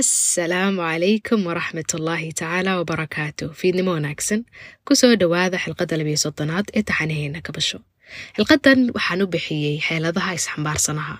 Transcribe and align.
assalaamu 0.00 0.80
calaykum 0.88 1.40
waraxmat 1.48 1.90
ullaahi 1.96 2.28
tacaala 2.40 2.70
wabarakaatu 2.78 3.44
fiidnimo 3.60 3.90
wanaagsan 3.96 4.40
ku 4.86 4.92
soo 5.00 5.12
dhowaada 5.20 5.58
xilqadda 5.64 5.96
labiyo 6.00 6.18
soddonaad 6.24 6.66
ee 6.78 6.82
taxanaheena 6.88 7.40
kabasho. 7.46 7.78
Xilqadan 8.36 8.80
waxaan 8.96 9.22
u 9.24 9.26
bixiyey 9.34 9.76
xeeladaha 9.86 10.30
isxambaarsanaha 10.38 11.14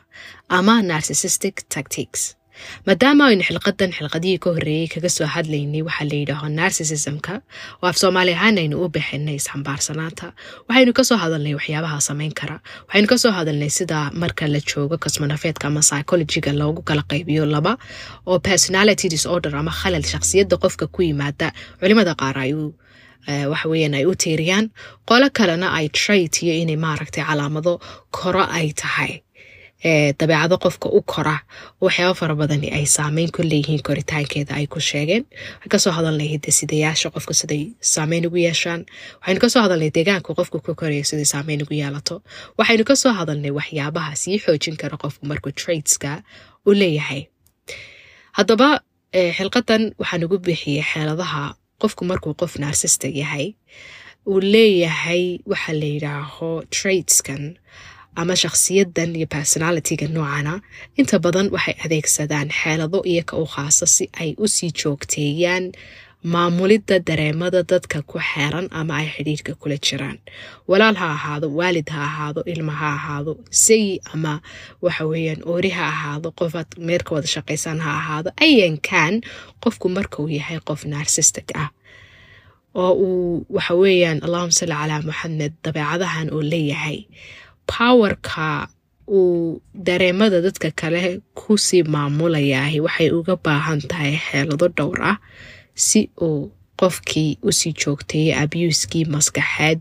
ama 0.59 0.75
narcissistic 0.91 1.57
tactics 1.75 2.23
maadaama 2.87 3.23
aynu 3.31 3.43
xilqadan 3.49 3.91
xilqadihii 3.99 4.39
ka 4.45 4.49
horreeyey 4.57 4.89
kaga 4.95 5.09
soo 5.17 5.27
hadlaynay 5.35 5.83
waxaa 5.89 6.07
la 6.11 6.17
yidhaaho 6.23 6.49
narcissismka. 6.59 7.35
Oo 7.83 7.87
af 7.91 7.97
soomaali 8.03 8.33
ahaan 8.39 8.59
aynu 8.63 8.77
u 8.85 8.89
bixinay 8.95 9.37
isxambaarsanaanta 9.41 10.27
waxaynu 10.69 10.93
ka 10.99 11.03
soo 11.09 11.19
hadalnay 11.23 11.55
waxyaabaha 11.59 11.99
samayn 12.09 12.33
kara. 12.41 12.57
Waxaynu 12.89 13.07
ka 13.13 13.17
soo 13.23 13.33
hadalnay 13.39 13.71
sida 13.79 13.99
marka 14.23 14.45
la 14.55 14.61
joogo 14.71 14.97
kasmanafeedka 15.05 15.67
ama 15.69 15.81
psychologiga 15.81 16.53
loogu 16.61 16.83
kala 16.89 17.03
qaybiyo 17.11 17.45
laba 17.55 17.73
oo 18.27 18.39
personality 18.39 19.09
disorder 19.15 19.53
ama 19.57 19.71
khalal 19.81 20.03
shakhsiyadda 20.13 20.57
qofka 20.63 20.87
ku 20.95 21.01
yimaada 21.03 21.53
culimada 21.81 22.15
qaar 22.21 22.39
ay 22.45 22.53
u 22.55 22.75
waxa 23.53 23.69
weeyaan 23.69 23.95
ay 23.99 24.05
u 24.07 24.15
tiiriyaan. 24.23 24.67
Qolo 25.09 25.27
kalena 25.39 25.69
ay 25.79 25.89
trait 25.89 26.35
inay 26.43 26.77
maaragtay 26.77 27.25
calaamado 27.29 27.73
koro 28.11 28.43
ay 28.59 28.69
tahay 28.81 29.13
dabeecado 30.19 30.57
qofka 30.65 30.89
u 30.99 31.01
kora 31.13 31.37
waxyaaba 31.85 32.15
fara 32.21 32.35
badani 32.35 32.69
ay 32.77 32.87
saameyn 32.97 33.31
ku 33.31 33.43
leeyihiin 33.43 33.83
koritaankeeda 33.87 34.55
ay 34.59 34.67
ku 34.67 34.81
sheegeen. 34.81 35.25
Waxaan 35.31 35.71
ka 35.73 35.79
soo 35.79 35.93
hadalnay 35.99 36.29
hidasidayaasha 36.35 37.11
qofka 37.15 37.35
siday 37.41 37.63
saameyn 37.81 38.27
ugu 38.27 38.37
yeeshaan. 38.47 38.83
Waxaynu 39.21 39.41
ka 39.45 39.49
soo 39.53 39.63
hadalnay 39.67 39.91
deegaanka 39.97 40.35
qofka 40.39 40.59
ku 40.65 40.75
koraya 40.75 41.05
siday 41.11 41.25
saameyn 41.33 41.63
ugu 41.63 41.75
yeelato. 41.81 42.23
Waxaynu 42.59 42.85
ka 42.89 42.95
soo 43.03 43.13
hadalnay 43.19 43.53
waxyaabaha 43.59 44.13
sii 44.23 44.39
xoojin 44.45 44.77
kara 44.81 44.97
qofku 45.03 45.23
markuu 45.31 45.53
traitska 45.53 46.23
u 46.67 46.71
leeyahay. 46.81 47.23
Haddaba 48.39 48.69
xilqadan 49.39 49.83
waxaan 50.01 50.25
ugu 50.27 50.39
bixiyey 50.47 50.83
xeeladaha 50.91 51.55
qofku 51.83 52.03
markuu 52.11 52.35
qof 52.41 52.53
narsista 52.59 53.09
yahay 53.21 53.55
uu 54.27 54.41
leeyahay 54.41 55.39
waxa 55.51 55.73
la 55.81 55.87
yidhaaho 55.95 56.49
traitskan 56.75 57.43
ama 58.21 58.35
shakhsiyadan 58.43 59.11
iyo 59.19 59.27
personalitiga 59.35 60.07
noocana 60.15 60.55
inta 61.01 61.17
badan 61.25 61.47
waxay 61.55 61.77
adeegsadaan 61.85 62.49
xeelado 62.61 62.99
iyoka 63.13 63.35
u 63.43 63.47
khaasa 63.55 63.87
si 63.95 64.05
ay 64.21 64.31
u 64.39 64.45
sii 64.55 64.71
joogteeyaan 64.81 65.65
maamulidda 66.33 66.97
dareemada 67.09 67.61
dadka 67.71 68.03
ku 68.11 68.19
xeeran 68.31 68.67
ama 68.79 68.93
ay 69.01 69.09
xidhiirka 69.15 69.53
kula 69.61 69.77
jiraan. 69.87 70.19
Walaal 70.71 70.97
ha 71.01 71.07
ahaado 71.17 71.47
waalid 71.59 71.89
ha 71.95 72.01
ahaado 72.09 72.41
ilma 72.53 72.73
ha 72.81 72.89
ahaado 72.99 73.33
sayi 73.65 74.01
ama 74.15 74.41
waxa 74.85 75.05
weeyaan 75.11 75.41
oori 75.53 75.71
ha 75.77 75.85
ahaado 75.95 76.29
qofaad 76.39 76.67
meerka 76.89 77.11
wada 77.15 77.29
shaqaysaan 77.35 77.79
ha 77.85 77.91
ahaado 78.01 78.31
ayankan 78.47 79.15
qofku 79.63 79.87
markuu 79.97 80.27
yahay 80.39 80.59
qof 80.69 80.81
narsistic 80.95 81.49
ah. 81.63 81.69
Oo 82.75 82.93
uu 83.07 83.47
waxa 83.57 83.75
weeyaan 83.83 84.19
allahuma 84.27 84.53
salli 84.59 84.75
calaa 84.81 85.03
maxamed 85.09 85.53
dabeecadahan 85.65 86.27
uu 86.35 86.43
leeyahay 86.53 86.99
powerka 87.73 88.69
uu 89.19 89.61
dareemada 89.87 90.39
dadka 90.47 90.71
kale 90.81 91.21
ku 91.39 91.53
sii 91.67 91.83
maamulayaahi 91.95 92.81
waxay 92.87 93.11
uga 93.19 93.35
baahan 93.45 93.81
tahay 93.91 94.15
xeelado 94.27 94.67
dhowr 94.77 94.99
ah 95.13 95.19
si 95.87 96.01
uu 96.27 96.51
qofkii 96.81 97.39
u 97.49 97.51
sii 97.59 97.73
joogteeyay 97.83 98.35
abuuskii 98.43 99.05
maskaxeed 99.15 99.81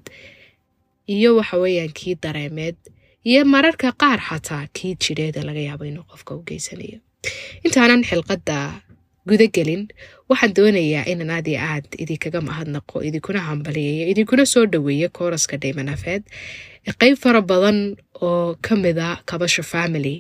iyo 1.16 1.30
waxa 1.38 1.58
weeyaan 1.64 1.94
kii 2.00 2.16
dareemeed 2.24 2.76
iyo 3.30 3.42
mararka 3.54 3.92
qaar 4.02 4.20
xataa 4.28 4.64
kii 4.76 4.94
jireeda 5.04 5.42
laga 5.48 5.60
yaabo 5.68 5.86
inuu 5.86 6.04
qofka 6.12 6.32
u 6.36 6.44
geysanayo. 6.50 7.00
Intaanan 7.66 8.02
xilqadda 8.10 8.58
gudagelin 9.30 9.84
waxaan 10.30 10.54
doonayaa 10.58 11.06
inaan 11.12 11.32
aad 11.38 11.48
iyo 11.52 11.60
aad 11.72 11.86
idinkaga 12.04 12.40
mahadnaqo 12.50 12.96
idinkuna 13.08 13.40
hambaliyayo 13.50 14.06
idinkuna 14.14 14.46
soo 14.54 14.66
dhoweeyo 14.74 15.10
kooraska 15.18 15.58
dhaymanafeed 15.62 16.24
qeyb 17.02 17.16
fara 17.24 17.42
badan 17.52 17.80
oo 18.28 18.56
ka 18.66 18.76
mida 18.84 19.08
kabasho 19.30 19.64
family 19.74 20.16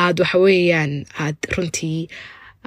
aad 0.00 0.16
waxaweeyaan 0.22 0.92
aad 1.24 1.36
runtii 1.56 2.00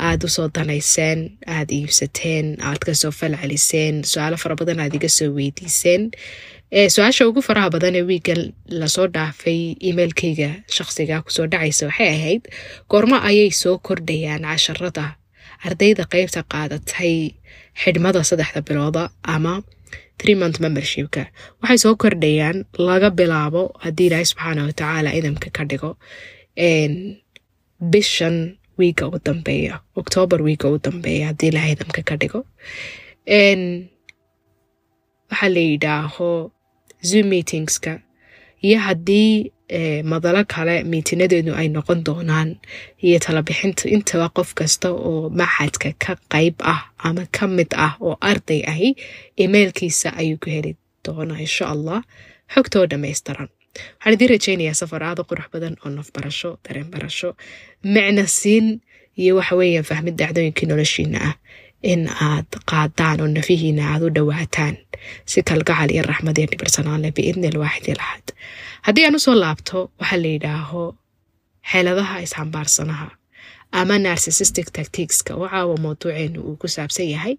aada 0.08 0.26
u 0.28 0.30
soo 0.36 0.48
danayseen 0.56 1.20
aada 1.56 1.74
iibsateen 1.80 2.47
aad 2.70 2.80
ka 2.88 2.94
soo 3.02 3.12
falceliseen 3.20 4.03
su'aalo 4.12 4.38
fara 4.44 4.56
badan 4.62 4.80
aad 4.84 4.94
iga 4.97 5.09
soo 5.18 5.30
weydiiseen. 5.38 6.12
Su'aasha 6.94 7.28
ugu 7.30 7.42
faraha 7.47 7.70
badan 7.76 7.96
ee 7.96 8.02
wiiga 8.09 8.36
la 8.80 8.88
soo 8.96 9.08
dhaafay 9.16 9.59
emailkayga 9.90 10.50
shaqsiga 10.78 11.22
ku 11.26 11.30
soo 11.36 11.47
dhacaysa 11.52 11.86
waxay 11.90 12.09
ahayd 12.18 12.44
goormo 12.92 13.18
ayay 13.30 13.52
soo 13.62 13.78
kordhayaan 13.88 14.44
casharada 14.50 15.06
ardayda 15.68 16.04
qeybta 16.14 16.42
qaadatay 16.54 17.14
xidhmada 17.82 18.20
saddexda 18.30 18.62
bilooda 18.68 19.04
ama 19.36 19.54
three 20.20 20.36
month 20.42 20.58
membershipka 20.64 21.24
waxay 21.62 21.78
soo 21.84 21.94
kordhayaan 22.04 22.58
laga 22.90 23.10
bilaabo 23.20 23.62
haddii 23.86 24.08
ilaahay 24.10 24.28
subxaana 24.32 24.62
watacaala 24.68 25.10
idamka 25.20 25.48
ka 25.58 25.64
dhigo 25.72 25.92
bishan 27.92 28.38
wiiga 28.80 29.06
u 29.16 29.18
dambeeya 29.28 29.76
octoobar 30.02 30.40
wiiga 30.48 30.68
u 30.76 30.78
dambeeya 30.86 31.26
haddii 31.30 31.50
ilaahay 31.52 31.72
idamka 31.78 32.02
ka 32.10 32.16
dhigo 32.22 32.40
waxaa 35.32 35.50
la 35.56 35.62
yidhaaho 35.72 36.30
zoom 37.10 37.28
meetingska 37.34 37.92
iyo 38.68 38.80
haddii 38.88 39.52
madalo 40.12 40.42
kale 40.53 40.84
miitinadeedu 40.84 41.52
ay 41.56 41.68
noqon 41.76 42.00
doonaan. 42.06 42.50
Iyo 43.03 43.20
talabixinta 43.20 43.90
intaba 43.90 44.30
qof 44.38 44.53
kasta 44.59 44.88
oo 44.92 45.30
maxadka 45.30 45.90
ka 46.03 46.14
qayb 46.34 46.56
ah 46.74 46.81
ama 47.08 47.24
ka 47.31 47.48
mid 47.48 47.72
ah 47.86 47.94
oo 48.00 48.16
arday 48.22 48.62
ahi 48.72 48.90
emailkiisa 49.38 50.09
ayuu 50.22 50.38
ku 50.44 50.50
heli 50.50 50.72
doonaa 51.06 51.40
insha 51.46 51.66
allah 51.74 52.00
xogtoo 52.53 52.86
dhammaystiran 52.92 53.50
waxaan 53.98 54.14
idiin 54.16 54.30
rajaynayaa 54.34 54.74
safar 54.81 55.02
aada 55.03 55.24
qurux 55.30 55.48
badan 55.53 55.76
oo 55.86 55.90
nafbarasho 55.97 56.50
dareen 56.66 56.90
barasho 56.94 57.30
micna 57.84 58.24
siin 58.40 58.66
iyo 59.22 59.36
waxaweeyaan 59.40 59.86
fahmid 59.90 60.16
dhacdooyinkii 60.22 60.68
noloshiina 60.72 61.20
ah 61.30 61.34
in 61.94 62.01
aad 62.29 62.50
qaadaan 62.72 63.18
oo 63.23 63.28
nafihiina 63.38 63.84
aad 63.94 64.01
u 64.07 64.09
dhowaataan 64.18 64.75
si 65.31 65.38
kalgacal 65.50 65.90
iyo 65.96 66.03
raxmad 66.12 66.38
iyo 66.38 67.12
biidni 67.18 67.47
alwaaxid 67.51 67.85
ilaxad 67.94 68.28
haddii 68.85 69.06
aan 69.07 69.16
u 69.19 69.25
soo 69.25 69.35
laabto 69.44 69.78
waxaa 70.00 70.19
la 70.23 70.28
yidhaaho 70.35 70.84
xeeladaha 71.72 72.16
isxambaarsanaha 72.25 73.07
ama 73.79 73.96
narcissistic 74.06 74.68
tactiicska 74.78 75.31
oo 75.35 75.47
caawa 75.53 75.75
mawduuceenu 75.85 76.40
uu 76.47 76.56
ku 76.62 76.68
saabsan 76.75 77.07
yahay 77.16 77.35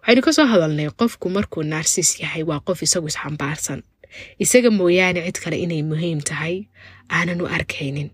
waxaynu 0.00 0.20
ka 0.26 0.32
soo 0.36 0.46
hadalnay 0.52 0.88
qofku 1.00 1.26
markuu 1.36 1.62
narsis 1.72 2.10
yahay 2.22 2.42
waa 2.50 2.60
qof 2.66 2.78
isagu 2.86 3.06
isxambaarsan 3.12 3.80
isaga 4.44 4.70
mooyaane 4.78 5.20
cid 5.26 5.38
kale 5.44 5.56
inay 5.64 5.82
muhiim 5.90 6.20
tahay 6.28 6.54
aanan 7.16 7.40
u 7.44 7.46
arkaynin 7.56 8.08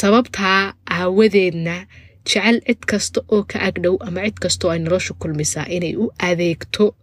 sababtaa 0.00 0.60
aawadeedna 0.96 1.76
jecel 2.28 2.56
cid 2.66 2.80
kasta 2.90 3.20
oo 3.34 3.42
ka 3.50 3.58
agdhow 3.68 3.96
ama 4.06 4.20
cid 4.26 4.38
kasta 4.42 4.62
oo 4.68 4.72
ay 4.74 4.78
noloshu 4.84 5.14
kulmisaa 5.20 5.66
inay 5.76 5.94
u 5.96 6.06
adeegto. 6.28 6.94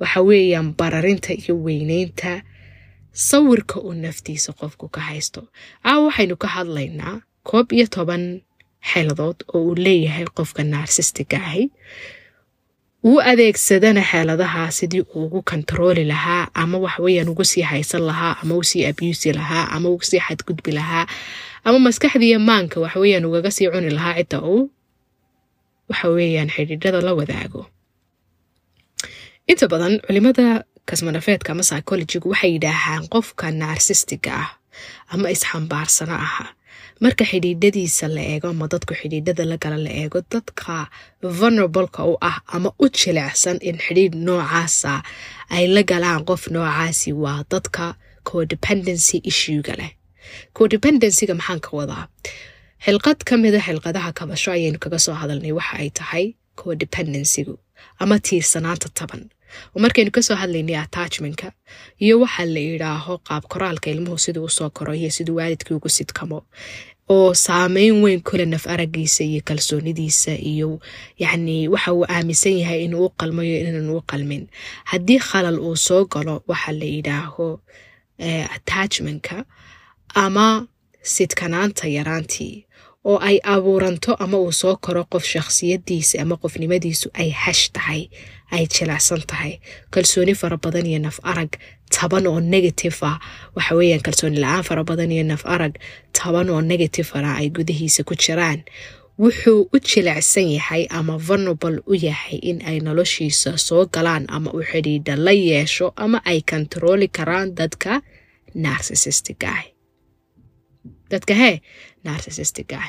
Waxa 0.00 0.20
weeyaan 0.28 0.74
bararinta 0.78 1.32
iyo 1.32 1.54
weyneynta. 1.64 2.42
Sawirka 3.12 3.80
uu 3.80 3.92
naftiisa 3.92 4.52
qofku 4.52 4.88
ka 4.88 5.00
haysto. 5.00 5.40
Caawa 5.84 6.04
waxaynu 6.06 6.36
ka 6.42 6.48
hadlaynaa 6.48 7.20
koob 7.48 7.72
iyo 7.72 7.86
toban 7.94 8.24
xeeladood 8.90 9.38
oo 9.54 9.60
uu 9.62 9.74
leeyahay 9.84 10.24
qofka 10.34 10.64
naarsistiga 10.64 11.36
ahi. 11.48 11.64
Uu 13.04 13.18
adeegsadana 13.20 14.02
xeeladaha 14.10 14.70
sidii 14.70 15.00
uu 15.14 15.24
ugu 15.26 15.42
kontarooli 15.42 16.04
lahaa 16.04 16.48
ama 16.54 16.78
waxaweyaan 16.78 17.28
ugu 17.28 17.44
sii 17.44 17.62
haysan 17.62 18.02
lahaa 18.06 18.36
ama 18.42 18.54
u 18.54 18.62
sii 18.64 18.86
abuusi 18.86 19.32
lahaa 19.32 19.64
ama 19.74 19.88
ugu 19.88 20.04
sii 20.04 20.20
xadgudbi 20.26 20.72
lahaa 20.72 21.06
ama 21.64 21.78
maskaxdiiyo 21.86 22.38
maanka 22.48 22.76
waxaweyaan 22.84 23.24
ugaga 23.28 23.50
sii 23.56 23.68
cuni 23.72 23.90
lahaa 23.96 24.14
cidda 24.18 24.38
uu 24.52 24.70
waxaweyaan 25.90 26.50
xidhiidhada 26.54 27.00
la 27.06 27.12
wadaago. 27.18 27.62
Inta 29.50 29.66
badan 29.72 29.94
culimada 30.06 30.64
kasmanafeedka 30.88 31.52
ama 31.52 31.62
psychologigu 31.68 32.28
waxay 32.32 32.50
yidhaahaan 32.56 33.04
qofka 33.14 33.46
naarsistiga 33.60 34.32
ah 34.42 34.50
ama 35.12 35.26
isxambaarsana 35.34 36.14
aha. 36.26 36.46
Marka 37.02 37.24
xidhiidhadiisa 37.30 38.06
la 38.14 38.22
eego 38.32 38.48
ama 38.54 38.66
dadku 38.72 38.94
xidhiidhada 39.00 39.44
la 39.50 39.56
gala 39.62 39.76
la 39.86 39.90
eego 40.02 40.18
dadka 40.32 40.74
vulnerableka 41.38 42.00
u 42.10 42.14
ah 42.30 42.38
ama 42.56 42.70
u 42.82 42.86
jilecsan 42.98 43.58
in 43.68 43.76
xidhiidh 43.84 44.14
noocaasa 44.26 44.92
ay 45.56 45.64
la 45.74 45.82
galaan 45.90 46.22
qof 46.28 46.42
noocaasi 46.54 47.10
waa 47.22 47.40
dadka 47.52 47.84
codependency 48.28 49.16
issuega 49.30 49.74
leh 49.80 49.90
codependencyga 50.58 51.34
maxaan 51.34 51.60
ka 51.60 51.70
wadaa? 51.78 52.04
Xilqad 52.84 53.18
ka 53.28 53.36
mida 53.36 53.60
xilqadaha 53.66 54.10
kabasho 54.18 54.50
ayaynu 54.56 54.78
kaga 54.78 54.98
soo 54.98 55.14
hadalnay 55.20 55.52
waxa 55.58 55.74
ay 55.82 55.90
tahay 55.98 56.24
codependencygu 56.60 57.54
ama 58.02 58.16
tiirsanaanta 58.18 58.88
taban. 58.98 59.30
Markaynu 59.84 60.10
ka 60.16 60.22
soo 60.22 60.34
hadlaynay 60.42 60.76
attachmentka 60.84 61.52
iyo 62.04 62.14
waxaa 62.24 62.46
la 62.54 62.60
yidhaaho 62.68 63.14
qaab 63.28 63.44
koraalka 63.52 63.90
ilmuhu 63.90 64.18
siduu 64.18 64.44
u 64.44 64.48
soo 64.56 64.70
koro 64.70 64.92
iyo 64.94 65.10
siduu 65.10 65.36
waalidkii 65.38 65.74
ugu 65.76 65.88
sidkamo 65.88 66.38
oo 67.08 67.34
saameyn 67.34 68.02
weyn 68.02 68.20
kule 68.28 68.44
naf 68.46 68.64
aragiisa 68.66 69.24
iyo 69.24 69.42
kalsoonidiisa 69.44 70.32
iyo 70.52 70.80
yacni 71.18 71.68
waxa 71.68 71.92
uu 71.92 72.04
aaminsan 72.08 72.56
yahay 72.62 72.84
inuu 72.84 73.04
u 73.06 73.10
qalmayo 73.20 73.54
inaan 73.60 73.90
u 73.90 74.00
qalmin. 74.10 74.48
Haddii 74.90 75.18
khalal 75.18 75.58
uu 75.60 75.76
soo 75.76 76.04
galo 76.12 76.42
waxa 76.48 76.72
la 76.72 76.84
yidhaaho 76.94 77.60
attachmentka 78.56 79.44
ama 80.14 80.66
sidkanaanta 81.02 81.86
yaraantii 81.88 82.66
oo 83.04 83.18
ay 83.18 83.38
abuuranto 83.42 84.14
ama 84.14 84.38
uu 84.38 84.52
soo 84.52 84.76
koro 84.76 85.04
qof 85.04 85.24
shakhsiyadiisa 85.24 86.22
ama 86.22 86.36
qofnimadiisu 86.36 87.10
ay 87.14 87.30
hash 87.30 87.70
tahay 87.72 88.02
ay 88.52 88.66
jilacsan 88.66 89.22
tahay. 89.26 89.58
Kalsooni 89.90 90.34
fara 90.34 90.56
badan 90.56 90.86
iyo 90.86 90.98
naf 90.98 91.18
arag 91.22 91.50
taban 91.90 92.26
oo 92.26 92.40
negative 92.40 92.96
ah. 93.02 93.18
Waxa 93.56 93.74
weeyaan 93.74 94.02
kalsooni 94.06 94.38
la'aan 94.40 94.62
fara 94.62 94.84
badan 94.84 95.10
iyo 95.12 95.24
naf 95.24 95.42
arag 95.46 95.74
taban 96.12 96.50
oo 96.50 96.60
negative 96.60 97.10
ah 97.14 97.36
ay 97.40 97.48
gudihiisa 97.50 98.04
ku 98.04 98.14
jiraan. 98.14 98.62
Wuxuu 99.18 99.68
u 99.72 99.78
jilicsan 99.80 100.48
yahay 100.52 100.86
ama 100.90 101.16
vulnerable 101.18 101.80
u 101.86 101.94
yahay 101.94 102.38
in 102.42 102.62
ay 102.66 102.78
noloshiisa 102.80 103.58
soo 103.58 103.86
galaan 103.94 104.24
ama 104.28 104.50
u 104.52 104.62
xidhiidha 104.62 105.16
la 105.16 105.32
yeesho 105.32 105.92
ama 105.96 106.20
ay 106.24 106.40
kontarooli 106.50 107.08
karaan 107.08 107.54
dadka 107.54 108.02
narsisistic 108.54 109.44
ah 109.44 109.64
dadka 111.12 111.34
hee 111.42 111.56
narsisistic 112.04 112.68
ah 112.80 112.88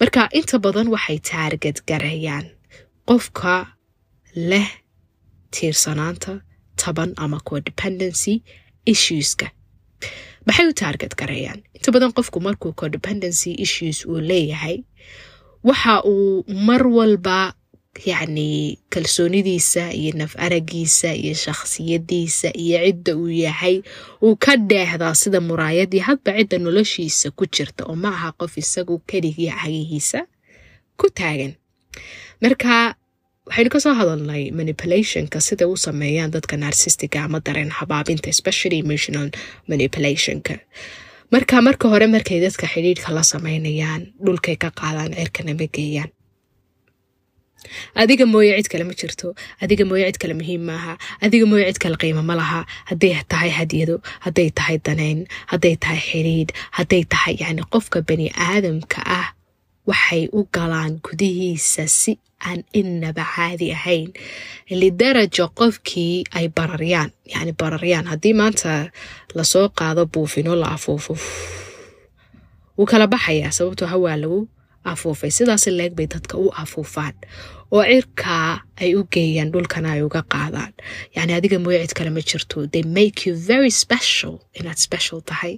marka 0.00 0.20
inta 0.38 0.56
badan 0.64 0.88
waxay 0.94 1.18
taargad 1.30 1.78
gareeyaan 1.90 2.46
qofka 3.08 3.54
leh 4.50 4.68
tiirsanaanta 5.54 6.32
taban 6.80 7.10
ama 7.24 7.38
codependency 7.50 8.34
issueska. 8.92 9.46
Maxay 10.46 10.66
u 10.70 10.72
taargad 10.80 11.12
gareeyaan? 11.20 11.60
Inta 11.76 11.88
badan 11.94 12.12
qofku 12.16 12.38
markuu 12.46 12.72
codependency 12.80 13.50
issues 13.64 13.98
uu 14.06 14.20
leeyahay 14.30 14.76
waxa 15.68 15.94
uu 16.12 16.44
mar 16.68 16.82
walba 16.96 17.38
yacni 18.00 18.78
kalsoonidiisa 18.90 19.92
iyo 19.92 20.12
naf 20.16 20.32
aragiisa 20.36 21.12
iyo 21.14 21.34
shakhsiyadiisa 21.34 22.48
iyo 22.56 22.78
cidda 22.84 23.12
uu 23.16 23.28
yahay 23.28 23.82
uu 24.22 24.36
ka 24.36 24.56
dheehdaa 24.56 25.14
sida 25.14 25.40
muraayadii 25.40 25.98
hadba 26.08 26.32
cidda 26.38 26.58
noloshiisa 26.58 27.30
ku 27.36 27.44
jirta 27.46 27.84
oo 27.84 27.94
ma 27.96 28.08
aha 28.08 28.32
qof 28.40 28.56
isagu 28.58 28.98
keligii 29.06 29.52
cagihiisa 29.52 30.20
ku 30.96 31.06
taagan. 31.18 31.52
Marka 32.42 32.96
waxaynu 33.46 33.70
ka 33.70 33.78
soo 33.84 33.94
hadalnay 33.94 34.50
manipulationka 34.50 35.40
siday 35.40 35.68
u 35.68 35.76
sameeyaan 35.76 36.30
dadka 36.32 36.56
narsistiga 36.56 37.24
ama 37.28 37.40
dareen 37.46 37.70
habaabinta 37.70 38.28
especially 38.34 38.78
emotional 38.84 39.28
manipulationka. 39.68 40.54
Marka 41.32 41.60
marka 41.62 41.88
hore 41.92 42.06
markay 42.06 42.40
dadka 42.40 42.66
xidhiidhka 42.72 43.12
la 43.12 43.22
sameynayaan 43.22 44.02
dhulkay 44.24 44.56
ka 44.56 44.70
qaadaan 44.80 45.12
cirkana 45.18 45.52
ma 45.60 45.66
geeyaan 45.76 46.10
adiga 47.94 48.24
mooye 48.32 48.56
cid 48.58 48.68
kale 48.72 48.84
ma 48.88 48.94
jirto. 49.00 49.34
Adiga 49.62 49.84
mooye 49.90 50.06
cid 50.10 50.18
kale 50.22 50.34
muhiim 50.40 50.62
maaha. 50.70 50.94
Adiga 51.24 51.46
mooye 51.50 51.66
cid 51.72 51.78
kale 51.82 51.96
qiimo 52.02 52.22
ma 52.30 52.34
laha. 52.40 52.60
Hadday 52.90 53.14
tahay 53.32 53.50
hadyado 53.58 53.96
hadday 54.24 54.48
tahay 54.58 54.76
daneyn 54.86 55.20
hadday 55.52 55.74
tahay 55.82 56.00
xidhiidh 56.08 56.50
hadday 56.78 57.02
tahay 57.12 57.34
yacni 57.42 57.62
qofka 57.72 57.98
bani 58.08 58.26
aadamka 58.48 59.00
ah 59.18 59.28
waxay 59.90 60.28
u 60.32 60.40
galaan 60.54 60.92
gudihiisa 61.06 61.84
si 61.88 62.12
aan 62.48 62.60
innaba 62.80 63.24
caadi 63.34 63.68
ahayn. 63.76 64.08
Lidaraja 64.80 65.46
qofkii 65.58 66.24
ay 66.38 66.46
bararyaan 66.56 67.10
yacni 67.32 67.52
bararyaan. 67.60 68.06
Haddii 68.12 68.34
maanta 68.40 68.90
la 69.36 69.44
soo 69.52 69.68
qaado 69.78 70.06
buufino 70.12 70.54
la 70.62 70.68
afuufo 70.76 71.14
wuu 72.78 72.86
kala 72.90 73.06
baxayaa 73.06 73.50
sababtoo 73.56 73.86
hawaa 73.92 74.16
lagu 74.16 74.48
afuufay. 74.84 75.30
Sidaas 75.30 75.66
leeg 75.66 75.94
bay 75.96 76.06
dadka 76.06 76.38
u 76.38 76.50
afuufaan. 76.62 77.14
Oo 77.72 77.82
cirkaa 77.88 78.60
ay 78.76 78.94
u 78.94 79.04
geeyaan 79.14 79.50
dhulkana 79.52 79.92
ay 79.96 80.02
uga 80.04 80.22
qaadaan. 80.32 80.72
Yacni 81.16 81.32
adiga 81.32 81.58
mooye 81.58 81.86
kale 81.96 82.10
ma 82.10 82.20
jirto. 82.20 82.68
They 82.70 82.82
make 82.82 83.24
you 83.26 83.34
very 83.34 83.70
special 83.70 84.34
inaad 84.58 84.76
special 84.76 85.20
tahay. 85.22 85.54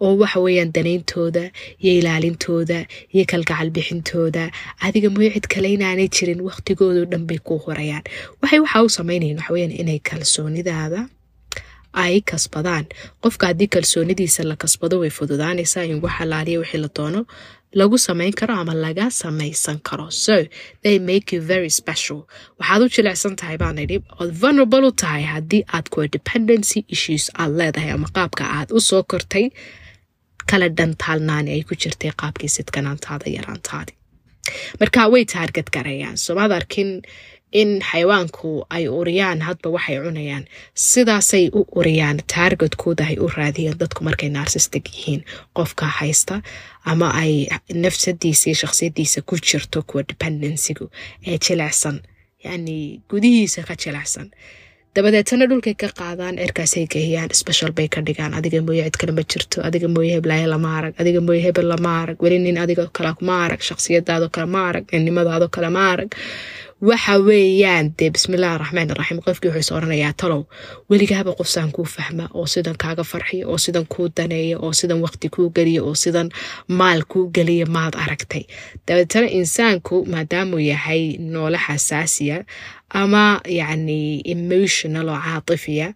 Oo 0.00 0.16
waxa 0.16 0.40
weeyaan 0.40 0.72
danayntooda 0.72 1.50
iyo 1.84 1.92
ilaalintooda 2.00 2.86
iyo 3.14 3.24
kalgacal 3.28 3.70
bixintooda 3.70 4.50
adiga 4.80 5.10
mooye 5.10 5.30
kale 5.52 5.68
inaanay 5.76 6.08
jirin 6.08 6.40
waqtigoodo 6.48 7.04
dhan 7.04 7.26
bay 7.28 7.38
ku 7.38 7.58
horayaan. 7.64 8.04
Waxay 8.42 8.60
waxaa 8.64 8.82
u 8.82 8.88
sameynayaan 8.88 9.36
waxa 9.40 9.52
weyaan 9.52 9.72
inay 9.82 9.98
kalsoonidaada 10.00 11.08
ay 11.92 12.20
kasbadaan. 12.30 12.84
Qofka 13.22 13.46
haddii 13.50 13.68
kalsoonidiisa 13.74 14.44
la 14.44 14.56
kasbado 14.56 14.98
way 15.02 15.10
fududaanaysaa 15.10 15.84
in 15.84 16.00
wax 16.02 16.20
alaaliya 16.20 16.58
wixii 16.62 16.80
la 16.80 16.88
doono 16.96 17.22
lagu 17.74 17.98
samayn 17.98 18.32
karo 18.34 18.54
ama 18.54 18.74
laga 18.74 19.10
samaysan 19.10 19.78
karo. 19.88 20.10
So 20.10 20.34
they 20.82 20.98
make 20.98 21.32
you 21.36 21.40
very 21.42 21.70
special. 21.70 22.18
Waxaad 22.60 22.82
u 22.82 22.88
jilicsan 22.88 23.36
tahay 23.36 23.56
baan 23.58 23.78
idhi 23.78 23.98
ood 24.20 24.30
vulnerable 24.40 24.86
u 24.86 24.92
tahay 24.92 25.22
haddii 25.22 25.62
aad 25.72 25.86
codependency 25.96 26.84
issues 26.88 27.30
aad 27.34 27.52
leedahay 27.60 27.90
ama 27.96 28.08
qaabka 28.16 28.44
aad 28.58 28.68
u 28.72 28.80
soo 28.80 29.02
kortay. 29.02 29.46
Kala 30.50 30.68
dhantaalnaani 30.68 31.50
ay 31.56 31.62
ku 31.68 31.74
jirtay 31.82 32.10
qaabkii 32.22 32.48
sidkanaantaada 32.56 33.26
yaraantaadi. 33.36 33.92
Marka 34.80 35.08
way 35.12 35.24
taargad 35.24 35.68
gareeyaan. 35.76 36.16
Somaad 36.26 36.52
arkin 36.52 37.02
in 37.52 37.80
xayawaanku 37.82 38.64
ay 38.70 38.88
uriyaan 38.88 39.40
hadba 39.42 39.70
waxay 39.70 39.98
cunayaan. 40.04 40.44
Sidaasay 40.74 41.50
u 41.52 41.60
uriyaan 41.78 42.18
taargadkooda 42.34 43.04
ay 43.10 43.16
u 43.18 43.26
raadiyeen 43.36 43.78
dadku 43.78 44.04
markay 44.04 44.28
narsistic 44.30 44.84
yihiin. 44.94 45.24
Qofka 45.56 45.86
haysta 45.86 46.42
ama 46.84 47.10
ay 47.22 47.46
nafsadiisa 47.74 48.50
iyo 48.50 48.56
shakhsiyadiisa 48.62 49.22
ku 49.22 49.36
jirto 49.36 49.82
kuwa 49.82 50.02
dependensigu 50.08 50.90
ee 51.26 51.38
jilecsan 51.38 52.00
yacni 52.44 53.00
gudihiisa 53.10 53.62
ka 53.62 53.74
jilecsan 53.76 54.30
dabadeetana 54.94 55.46
dhulkay 55.50 55.74
ka 55.78 55.88
qaadaan 55.98 56.36
cirkaasay 56.42 56.86
geeyaan 56.92 57.30
special 57.32 57.72
bay 57.72 57.88
ka 57.88 58.00
dhigaan. 58.06 58.34
Adiga 58.34 58.60
mooye 58.62 58.82
cid 58.84 58.96
kale 59.00 59.12
ma 59.12 59.22
jirto. 59.22 59.62
Adiga 59.62 59.88
mooye 59.88 60.16
heblaayo 60.18 60.48
lama 60.50 60.70
arag 60.78 60.94
adiga 60.98 61.20
mooye 61.20 61.40
hebel 61.44 61.68
lama 61.68 61.92
arag 62.02 62.18
weli 62.22 62.38
nin 62.38 62.58
adiga 62.58 62.88
kale 62.92 63.14
ma 63.20 63.44
arag 63.46 63.60
shakhsiyadaado 63.68 64.28
kale 64.34 64.46
ma 64.46 64.68
arag 64.68 64.84
ninnimadaado 64.92 65.48
kale 65.48 65.70
ma 65.70 65.92
arag 65.92 66.10
waxa 66.80 67.14
weeyaan 67.20 67.92
dee 67.98 68.10
bismillahi 68.10 68.58
raxmaan 68.58 68.90
raxiim 68.98 69.20
qofkii 69.26 69.48
wuxuu 69.52 69.60
is 69.60 69.70
oranayaa 69.72 70.12
talow. 70.16 70.42
Weligaaba 70.90 71.32
qofsaan 71.38 71.70
kuu 71.72 71.84
fahma 71.84 72.28
oo 72.34 72.46
sidan 72.46 72.74
kaaga 72.82 73.04
farxiya 73.04 73.46
oo 73.46 73.58
sidan 73.58 73.86
kuu 73.86 74.08
daneeya 74.16 74.58
oo 74.58 74.72
sidan 74.72 75.00
waqti 75.04 75.28
kuu 75.28 75.50
geliya 75.56 75.82
oo 75.84 75.94
sidan 75.94 76.28
maal 76.68 77.02
kuu 77.08 77.30
geliya 77.36 77.66
maad 77.66 77.94
aragtay. 77.94 78.42
Dabeetana 78.88 79.26
insaanku 79.38 80.04
maadaamuu 80.12 80.58
yahay 80.58 81.02
noole 81.18 81.58
xasaasiya 81.66 82.44
ama 82.90 83.40
yacni 83.46 84.22
emotional 84.24 85.08
oo 85.08 85.20
caatifiya 85.26 85.94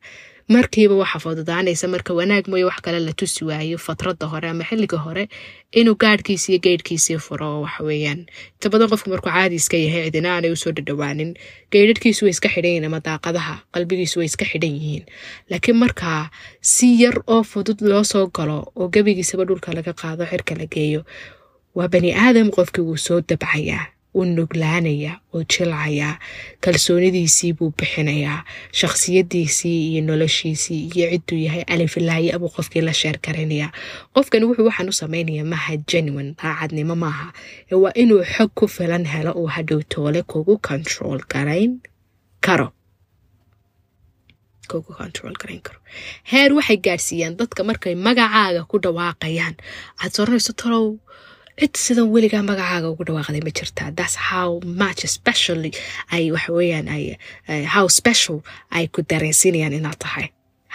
markiiba 0.49 0.95
waxaa 1.01 1.19
fududaanaysa 1.25 1.89
marka 1.89 2.13
wanaag 2.15 2.45
mooye 2.53 2.65
wax 2.69 2.81
kale 2.85 2.99
la 3.01 3.13
tusi 3.13 3.45
waayo 3.49 3.79
fatrada 3.79 4.27
hore 4.27 4.49
ama 4.49 4.65
xilliga 4.65 4.99
hore 5.05 5.29
inuu 5.73 5.95
gaadhkiisi 6.03 6.53
iyo 6.53 6.61
geydhkiisii 6.67 7.19
furo 7.19 7.61
waxaweyaan 7.65 8.21
inta 8.57 8.69
badan 8.73 8.89
qofku 8.93 9.09
markuu 9.11 9.33
caadi 9.33 9.55
iska 9.57 9.77
yahay 9.77 10.05
cidina 10.05 10.29
aanay 10.37 10.53
u 10.53 10.57
soo 10.57 10.73
dhadhawaanin. 10.77 11.31
Geydhadhkiisu 11.73 12.25
way 12.25 12.31
iska 12.37 12.49
xidhan 12.49 12.71
yihiin 12.71 12.85
ama 12.85 13.01
daaqadaha 13.01 13.55
qalbigiisu 13.75 14.19
way 14.21 14.27
iska 14.29 14.45
xidhan 14.45 14.75
yihiin. 14.77 15.05
Laakiin 15.51 15.77
markaa 15.81 16.31
si 16.61 16.93
yar 17.03 17.17
oo 17.27 17.43
fudud 17.43 17.81
loo 17.81 18.05
soo 18.05 18.27
galo 18.37 18.59
oo 18.77 18.89
gebigiisaba 18.95 19.45
dhulka 19.49 19.73
laga 19.73 19.93
qaado 19.93 20.25
xirka 20.31 20.55
la 20.61 20.67
geeyo 20.75 21.01
waa 21.75 21.89
bani 21.89 22.13
aadam 22.15 22.51
qofkii 22.57 22.85
wuu 22.85 22.97
soo 23.07 23.21
dabcayaa 23.29 23.87
u 24.15 24.25
nuglaanayaa 24.37 25.17
oo 25.35 25.43
jilcayaa 25.53 26.15
kalsoonidiisii 26.65 27.53
buu 27.59 27.71
bixinayaa 27.79 28.39
shakhsiyadiisii 28.81 29.79
iyo 29.93 30.03
noloshiisii 30.09 30.81
iyo 30.95 31.07
cidduu 31.11 31.39
yahay 31.47 31.63
alifilaaye 31.75 32.31
abuu 32.37 32.49
qofkii 32.57 32.81
la 32.87 32.93
sheer 33.01 33.17
garanayaa 33.25 33.71
qofkani 34.15 34.45
wuxuu 34.49 34.67
waxaan 34.69 34.89
u 34.89 34.93
samaynayaa 35.03 35.45
maaha 35.53 35.77
genuine 35.91 36.35
daacadnimo 36.43 36.95
maaha. 37.05 37.27
Ee 37.71 37.75
waa 37.83 37.93
inuu 38.03 38.23
xog 38.35 38.51
ku 38.59 38.69
filan 38.69 39.05
helo 39.13 39.33
uu 39.41 39.47
hadhow 39.57 39.81
toole 39.93 40.23
kugu 40.23 40.59
control 40.69 41.19
garayn 41.33 41.73
karo. 42.47 42.69
Kugu 44.71 44.93
control 45.01 45.35
garayn 45.41 45.61
karo. 45.67 45.79
Heer 46.31 46.51
waxay 46.57 46.77
gaadhsiiyaan 46.87 47.37
dadka 47.41 47.65
markay 47.69 47.95
magacaaga 48.07 48.63
ku 48.71 48.77
dhawaaqayaan. 48.85 49.55
Aad 50.03 50.13
soranayso 50.17 50.53
talow 50.61 50.87
cid 51.59 51.75
sidan 51.85 52.09
weligaa 52.15 52.43
magacaaga 52.51 52.89
ugu 52.93 53.05
dhawaaqday 53.09 53.43
ma 53.47 53.53
jirtaa. 53.59 53.89
Thats 53.99 54.17
how 54.31 54.61
much 54.83 55.01
especially 55.11 55.73
ay 56.15 56.31
waxaweyaan 56.35 56.87
how 57.75 57.87
special 57.89 58.39
ay 58.77 58.85
ku 58.95 59.01
dareensiinayaan 59.11 59.75
inaad 59.79 59.99
tahay. 60.05 60.27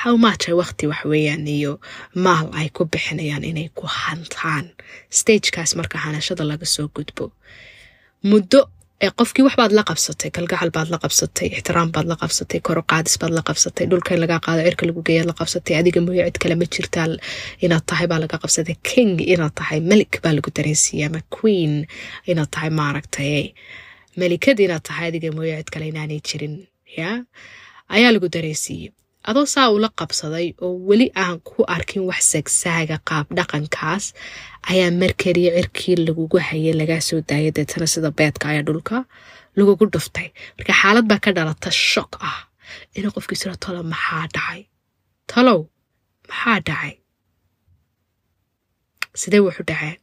How 0.03 0.15
much 0.25 0.47
ay 0.49 0.55
waqti 0.61 0.85
waxweeyaan 0.91 1.43
iyo 1.47 1.73
maal 2.25 2.47
ay 2.59 2.69
ku 2.75 2.85
bixinayaan 2.93 3.43
inay 3.43 3.67
ku 3.75 3.85
hantaan. 3.87 4.65
Stagekaas 5.19 5.75
marka 5.79 5.97
hanashada 6.05 6.43
laga 6.47 6.65
soo 6.65 6.87
gudbo. 6.95 7.31
Muddo 8.23 8.61
qofkii 8.99 9.43
waxbaad 9.47 9.71
la 9.77 9.83
qabsatay 9.89 10.29
kalgacal 10.35 10.71
baad 10.75 10.89
la 10.93 10.97
qabsatay 11.03 11.47
ixtiraam 11.55 11.89
baad 11.95 12.07
la 12.11 12.15
qabsatay 12.21 12.59
koroqaadis 12.67 13.15
baad 13.21 13.31
la 13.37 13.41
qabsatay 13.47 13.85
dhulka 13.91 14.13
in 14.15 14.19
lagaa 14.23 14.39
qaado 14.45 14.61
cirka 14.67 14.83
lagu 14.89 15.01
geeyaad 15.07 15.27
la 15.31 15.35
qabsatay 15.39 15.75
adiga 15.79 16.01
mooyo 16.05 16.23
kale 16.41 16.55
ma 16.59 16.65
jirtaa 16.73 17.07
inaad 17.65 17.83
tahay 17.89 18.07
baa 18.11 18.19
laga 18.23 18.37
qabsatay 18.43 18.75
king 18.89 19.15
inaad 19.33 19.53
tahay 19.59 19.79
melik 19.91 20.13
baa 20.23 20.33
lagu 20.37 20.49
dareensiiyey 20.57 21.05
ama 21.07 21.21
queen 21.35 21.73
inaad 22.31 22.49
tahay 22.55 22.69
maaragtay. 22.79 23.53
Melikad 24.19 24.59
inaad 24.59 24.83
tahay 24.89 25.07
adiga 25.11 25.31
mooyo 25.37 25.55
kale 25.73 25.85
inaanay 25.91 26.19
jirin 26.27 26.55
ya? 26.99 27.09
Ayaa 27.95 28.11
lagu 28.15 28.27
dareensiiyey 28.35 28.91
adoo 29.29 29.45
saa 29.53 29.69
ula 29.75 29.89
qabsaday 29.99 30.47
oo 30.65 30.73
weli 30.89 31.07
aan 31.23 31.37
ku 31.49 31.59
arkin 31.75 32.03
wax 32.09 32.21
sagsaaga 32.33 32.97
qaab 33.09 33.27
dhaqankaas 33.37 34.05
ayaa 34.71 34.91
markaliya 35.01 35.51
cirkii 35.57 35.95
lagugu 36.07 36.37
hayay 36.47 36.73
lagaa 36.81 37.01
soo 37.07 37.19
daayay 37.29 37.51
deetana 37.57 37.87
sida 37.93 38.09
beedka 38.19 38.45
ayaa 38.51 38.65
dhulka 38.67 38.97
lagugu 39.57 39.85
dhuftay. 39.93 40.27
Marka 40.57 40.73
xaalad 40.81 41.05
baa 41.11 41.19
ka 41.23 41.29
dhalata 41.37 41.69
shok 41.91 42.11
ah 42.29 42.39
inuu 42.97 43.11
qofkii 43.15 43.39
siro 43.41 43.55
talo 43.63 43.81
maxaa 43.93 44.25
dhacay? 44.35 44.61
Talow 45.31 45.59
maxaa 46.29 46.59
dhacay? 46.67 46.93
Sidee 49.21 49.41
wuxu 49.45 49.63
dhaceen 49.69 49.97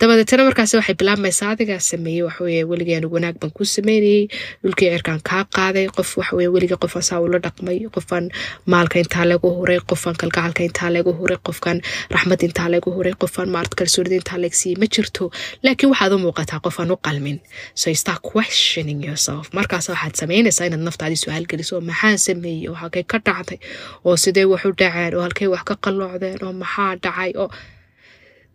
dabadeetana 0.00 0.44
markaas 0.46 0.72
waxay 0.78 0.94
bilaabmaysaa 1.00 1.50
adigaa 1.54 1.78
sameeyey 1.90 2.22
waxaweye 2.26 2.64
weligii 2.70 2.94
anigu 2.98 3.14
wanaag 3.18 3.36
baan 3.42 3.50
ku 3.58 3.64
sameynayey 3.64 4.28
dhulkii 4.62 4.88
cirkaan 4.94 5.20
kaa 5.30 5.42
qaaday 5.56 5.86
qof 5.96 6.10
waxaweye 6.20 6.48
weligii 6.56 6.78
qofaan 6.84 7.02
saa 7.08 7.18
ula 7.24 7.38
dhaqmay 7.46 7.78
qofaan 7.96 8.28
maalka 8.72 8.98
intaa 9.02 9.24
lagu 9.30 9.48
huray 9.56 9.80
qofaan 9.90 10.16
kalgacalka 10.20 10.62
intaa 10.68 10.90
lagu 10.96 11.10
huray 11.20 11.38
qofkaan 11.48 11.78
raxmad 12.14 12.40
intaa 12.48 12.68
lagu 12.74 12.90
huray 12.96 13.14
qofaan 13.22 13.48
maarad 13.54 13.74
kalsoonida 13.80 14.16
intaa 14.20 14.38
lag 14.42 14.54
siiyey 14.60 14.78
ma 14.82 14.86
jirto. 14.94 15.24
Laakiin 15.64 15.90
waxaad 15.92 16.12
u 16.16 16.18
muuqataa 16.26 16.60
qofaan 16.66 16.90
u 16.94 16.96
qalmin. 17.06 17.38
So 17.80 17.94
start 18.02 18.22
questioning 18.32 19.00
yourself. 19.08 19.44
Markaas 19.58 19.88
waxaad 19.94 20.14
sameynaysaa 20.20 20.66
inaad 20.70 20.84
naftaadii 20.88 21.20
su'aal 21.24 21.46
geliso 21.50 21.74
oo 21.76 21.82
maxaan 21.90 22.18
sameeyey 22.26 22.68
oo 22.70 22.74
halkay 22.82 23.02
ka 23.02 23.18
dhacday 23.26 23.58
oo 24.04 24.16
sidee 24.24 24.44
wax 24.52 24.62
u 24.70 24.72
dhaceen 24.78 25.14
oo 25.18 25.22
halkay 25.26 25.48
wax 25.54 25.62
ka 25.68 25.74
qalloocdeen 25.84 26.38
oo 26.46 26.52
maxaa 26.62 26.94
dhacay 27.04 27.32
oo 27.42 27.50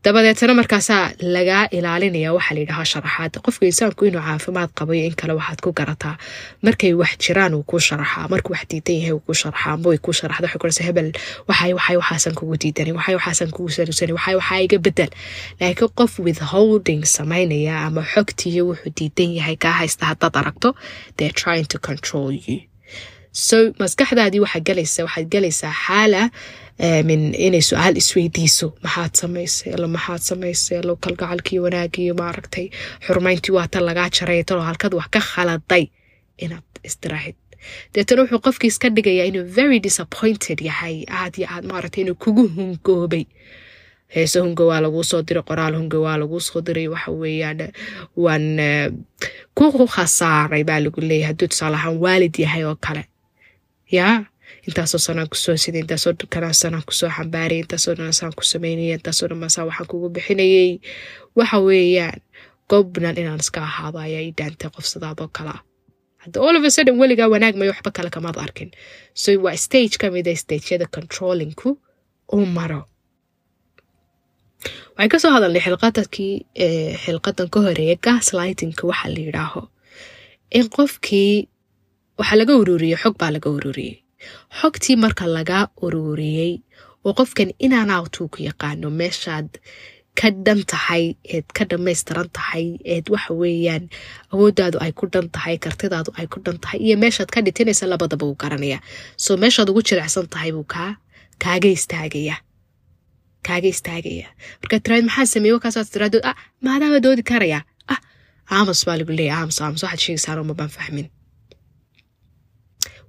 dabadeetana 0.04 0.54
markaasaa 0.54 1.12
lagaa 1.36 1.68
ilaalinaya 1.72 2.34
waxaa 2.34 2.56
layidhahaa 2.56 2.86
sharaxaad. 2.94 3.34
Qofka 3.46 3.66
insaanku 3.66 4.06
inuu 4.06 4.22
caafimaad 4.22 4.70
qabayo 4.80 5.06
in 5.08 5.16
kale 5.16 5.34
waxaad 5.40 5.60
ku 5.64 5.72
garataa 5.80 6.18
markay 6.66 6.94
wax 7.02 7.12
jiraan 7.26 7.54
uu 7.56 7.64
kuu 7.64 7.80
sharaxaa 7.80 8.28
markuu 8.34 8.54
wax 8.54 8.64
diidan 8.72 8.96
yahay 9.00 9.12
uu 9.16 9.20
kuu 9.28 9.34
sharaxaa 9.42 9.72
amba 9.76 9.90
way 9.90 9.98
kuu 10.06 10.14
sharaxda 10.20 10.46
waxay 10.48 10.60
koraysa 10.64 10.84
hebel 10.88 11.10
waxay 11.48 11.74
waxay 11.74 11.98
waxaasan 12.02 12.34
kugu 12.40 12.56
diidanin 12.64 12.96
waxay 13.00 13.16
waxaasan 13.20 13.50
kugu 13.56 13.70
sanuusanin 13.70 14.16
waxay 14.18 14.36
waxaa 14.42 14.60
iga 14.66 14.78
bedel. 14.86 15.10
Laakiin 15.60 15.92
qof 16.00 16.20
withholding 16.26 17.02
samaynaya 17.16 17.76
ama 17.88 18.02
xogtiiyo 18.14 18.64
wuxuu 18.70 18.92
diidan 19.00 19.32
yahay 19.40 19.56
kaa 19.64 19.72
haysta 19.80 20.06
haddaad 20.12 20.36
aragto 20.42 20.70
they're 21.18 21.38
trying 21.44 21.68
to 21.74 21.78
control 21.88 22.32
you 22.48 22.60
so 23.34 23.58
maskaxdaadii 23.82 24.40
waxaad 24.46 24.64
galaysa 24.70 25.04
waxaad 25.06 25.28
galaysaa 25.36 25.74
xaala 25.86 26.22
min 27.10 27.22
inay 27.46 27.62
su'aal 27.70 27.98
isweydiiso 28.02 28.68
maxaad 28.86 29.14
samaysay 29.22 29.74
lo 29.82 29.88
maxaad 29.96 30.22
samaysay 30.30 30.82
lo 30.88 30.96
kalgacalkii 31.04 31.60
wanaagiyo 31.66 32.14
maaragtay 32.22 32.66
xurmayntii 33.06 33.54
waata 33.58 33.80
lagaa 33.90 34.10
jaray 34.18 34.44
talo 34.44 34.62
halkad 34.62 34.94
wax 34.94 35.08
ka 35.16 35.20
khaladay 35.32 35.86
inaad 36.44 36.64
istiraahid 36.90 37.36
deetana 37.94 38.22
wuxuu 38.22 38.40
qofkii 38.46 38.68
iska 38.74 38.90
dhigayaa 38.96 39.26
inuu 39.32 39.46
very 39.60 39.80
disappointed 39.80 40.60
yahay 40.70 40.98
aad 41.20 41.34
iyo 41.38 41.48
aad 41.54 41.66
maaragtay 41.72 42.02
inuu 42.04 42.16
kugu 42.16 42.48
hungoobay. 42.56 43.26
Heese 44.08 44.40
hungo 44.40 44.68
waa 44.68 44.82
laguu 44.82 45.04
soo 45.04 45.22
diray 45.22 45.44
qoraal 45.44 45.76
hungo 45.76 46.02
waa 46.02 46.18
laguu 46.18 46.40
soo 46.40 46.62
diray 46.62 46.88
waxa 46.88 47.12
weeyaan 47.12 47.62
waan 48.24 48.46
ku 49.56 49.88
khasaaray 49.96 50.64
baa 50.64 50.80
lagu 50.80 51.02
leeyahay. 51.02 51.28
Hadduu 51.28 51.48
tusaale 51.48 51.76
ahaan 51.76 51.98
waalid 52.04 52.36
yahay 52.40 52.64
oo 52.64 52.76
kale 52.76 53.04
yaa 53.98 54.16
intaasoo 54.68 55.00
sanaan 55.08 55.30
ku 55.32 55.36
soo 55.44 55.56
siday 55.64 55.82
intaasoo 55.86 56.14
kanaa 56.34 56.54
sanaan 56.62 56.84
ku 56.88 56.94
soo 57.00 57.10
xambaarayay 57.18 57.62
intaasoo 57.66 57.94
dhanasaan 57.98 58.34
ku 58.38 58.44
sameynayay 58.52 58.96
intaasoo 59.00 59.28
dhanmasaa 59.32 59.66
waxaan 59.70 59.88
kugu 59.92 60.08
bixinayay. 60.16 60.70
Waxa 61.38 61.58
weeyaan 61.68 62.20
gobnan 62.70 63.16
inaan 63.22 63.40
iska 63.44 63.60
ahaado 63.70 63.98
ayaa 64.06 64.22
ii 64.28 64.34
dhaantay 64.38 64.70
qof 64.76 64.86
sidaadoo 64.94 65.28
kalea 65.38 65.60
hadda 66.24 66.38
a 66.68 66.70
sudden 66.76 66.96
weligaa 67.02 67.28
wanaag 67.34 67.56
mayo 67.60 67.72
waxba 67.74 67.92
kale 67.98 68.10
kamaad 68.16 68.38
arkin. 68.46 68.70
So 69.22 69.30
waa 69.46 69.58
stage 69.66 69.96
ka 70.02 70.08
mida 70.16 70.32
stageyada 70.44 70.86
controllingku 70.96 71.70
uu 72.36 72.46
maro. 72.58 72.82
Waxay 74.96 75.10
ka 75.12 75.18
soo 75.22 75.32
hadalnay 75.36 75.62
xilqadakii 75.66 76.34
xilqadan 77.04 77.48
ka 77.54 77.60
horreeya 77.66 77.96
gaslightingka 78.06 78.84
waxaa 78.92 79.10
la 79.16 79.20
yidhaaho. 79.28 79.62
In 80.58 80.66
qofkii 80.76 81.34
waxaa 82.20 82.38
laga 82.42 82.54
ururiyey 82.62 82.98
xog 83.04 83.16
baa 83.22 83.32
laga 83.36 83.50
ururiyey. 83.58 83.96
Xogtii 84.60 84.96
marka 85.04 85.26
laga 85.38 85.60
ururiyey 85.86 86.54
oo 87.06 87.14
qofkan 87.20 87.50
inaanautuu 87.66 88.28
ku 88.34 88.38
yaqaano 88.50 88.88
meeshaad 89.00 89.50
ka 90.20 90.28
dhan 90.46 90.62
tahay 90.72 91.04
eed 91.34 91.48
ka 91.58 91.64
dhamaystiran 91.70 92.30
tahay 92.38 92.66
eed 92.94 93.06
waxa 93.14 93.34
weeyaan 93.42 93.84
awooddaadu 94.34 94.78
ay 94.86 94.92
ku 95.00 95.06
dhan 95.14 95.28
tahay 95.36 95.56
kartidaadu 95.64 96.12
ay 96.20 96.28
ku 96.34 96.38
dhan 96.46 96.58
tahay 96.64 96.80
iyo 96.86 96.96
meeshaad 97.04 97.30
ka 97.34 97.40
dhitinaysa 97.46 97.86
labadaba 97.92 98.26
uu 98.30 98.38
garanaya 98.42 98.80
soo 99.24 99.36
meeshaad 99.44 99.68
ugu 99.72 99.82
jirecsan 99.88 100.28
tahay 100.34 100.52
buu 100.56 100.68
kaa 100.74 100.92
kaaga 101.44 101.70
istaagaya. 101.78 102.36
Kaaga 103.48 103.68
istaagaya. 103.76 104.28
Markaad 104.62 104.82
tiraad 104.86 105.04
maxaa 105.10 105.26
sameeye 105.34 105.54
wakaasaad 105.58 105.88
tiraado 105.94 106.20
ah 106.30 106.36
maadaama 106.66 107.00
doodi 107.06 107.24
karaya. 107.32 107.60
Ah 107.94 108.00
aamus 108.56 108.82
baa 108.88 108.96
lagu 109.00 109.12
leeya 109.20 109.34
aamus 109.40 109.58
aamus. 109.62 109.82
Waxaad 109.84 110.00
sheegaysaan 110.04 110.40
uma 110.44 110.54
baan 110.60 110.72
fahmin 110.78 111.08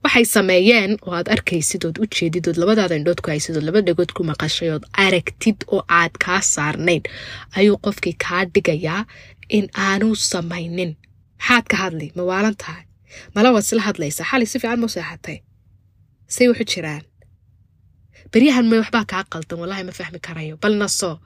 waxay 0.05 0.25
sameeyeen 0.37 0.93
oo 1.07 1.13
aad 1.19 1.29
arkaysid 1.35 1.83
ood 1.89 1.99
u 2.03 2.07
jeedid 2.17 2.45
ood 2.51 2.59
labadaada 2.63 2.95
indhood 2.99 3.21
ku 3.25 3.29
haysid 3.33 3.57
ood 3.59 3.67
laba 3.69 3.81
dhagood 3.87 4.13
ku 4.17 4.23
maqashay 4.31 4.71
ood 4.75 4.85
aragtid 5.05 5.59
oo 5.75 5.81
aad 6.01 6.15
kaa 6.25 6.41
saarnayn. 6.55 7.03
Ayuu 7.59 7.77
qofkii 7.85 8.17
kaa 8.25 8.43
dhigayaa 8.55 9.03
in 9.57 9.67
aanu 9.87 10.09
samaynin. 10.31 10.93
Maxaad 11.39 11.65
ka 11.71 11.77
hadli 11.83 12.07
ma 12.17 12.23
waalan 12.31 12.57
tahay? 12.63 12.85
Mala 13.35 13.49
waad 13.55 13.65
isla 13.67 13.83
hadlaysaa 13.89 14.27
xalay 14.31 14.47
si 14.53 14.59
fiican 14.63 14.81
ma 14.83 14.87
u 14.91 14.95
seexatay 14.97 15.39
say 16.35 16.47
waxu 16.51 16.65
jiraan. 16.73 17.03
Beryahan 18.33 18.67
may 18.71 18.79
waxbaa 18.83 19.05
kaa 19.13 19.25
qaldan? 19.33 19.59
Wallaahi 19.63 19.85
ma 19.89 19.93
fahmi 19.99 20.19
karayo. 20.27 20.55
Bal 20.63 20.75
nasoo 20.83 21.17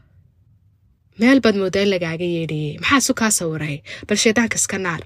meel 1.20 1.40
baad 1.44 1.56
moodaa 1.60 1.82
in 1.84 1.90
lagaaga 1.94 2.26
yeedhayey 2.36 2.74
maxaa 2.82 3.00
su 3.06 3.12
kaa 3.20 3.30
sawiray 3.38 3.76
bal 4.08 4.18
shaydaanka 4.24 4.56
iska 4.60 4.78
naar 4.86 5.02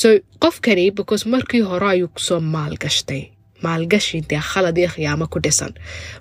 so 0.00 0.08
qofkani 0.42 0.84
because 0.98 1.24
markii 1.34 1.60
hore 1.70 1.86
ayuu 1.94 2.08
ku 2.14 2.20
soo 2.28 2.40
maalgashtay. 2.54 3.22
Maalgashi 3.64 4.18
dee 4.30 4.40
khalad 4.50 4.76
iyo 4.78 4.88
khiyaamo 4.94 5.26
ku 5.32 5.38
dhisan. 5.44 5.72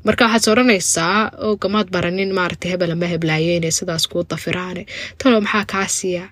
Marka 0.06 0.24
waxaad 0.30 0.52
odhanaysaa 0.54 1.16
oo 1.46 1.56
gamaad 1.64 1.88
baranin 1.96 2.32
maaragtay 2.38 2.70
hebel 2.74 2.92
ama 2.96 3.08
heblaayo 3.14 3.52
inay 3.58 3.72
sidaas 3.78 4.06
kuu 4.12 4.24
dafiraane. 4.30 4.84
Talo 5.20 5.42
maxaa 5.46 5.66
kaa 5.74 5.88
siiya? 5.98 6.26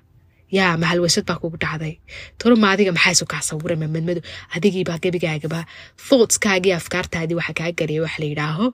Yaa 0.57 0.77
mahalweysad 0.81 1.25
baa 1.29 1.39
kugu 1.41 1.57
dhacday. 1.63 1.93
Talo 2.39 2.55
ma 2.61 2.67
adiga 2.73 2.91
maxaa 2.97 3.13
isu 3.17 3.25
kaa 3.31 3.41
sawiray 3.49 3.77
ma 3.81 3.87
madmado 3.95 4.21
adigiibaa 4.55 4.99
gebigaagaba 5.03 5.59
thoughtskaagii 6.07 6.73
afkaartaadii 6.79 7.37
waxa 7.39 7.53
kaa 7.59 7.71
gelaya 7.79 8.01
waxa 8.05 8.19
la 8.21 8.27
yidhaaho 8.31 8.65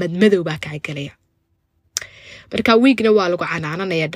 madmadow 0.00 0.42
baa 0.48 0.58
kaa 0.64 0.78
gelaya 0.86 1.12
marka 2.52 2.72
wiigna 2.82 3.10
waa 3.18 3.28
lagu 3.32 3.44
canaananaya 3.52 4.06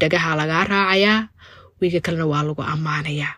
dhagaha 0.00 0.30
lagaa 0.40 0.64
raacayaa 0.72 1.18
wiiga 1.80 2.00
kalena 2.04 2.26
waa 2.32 2.42
lagu 2.48 2.62
ammaanayaa 2.74 3.32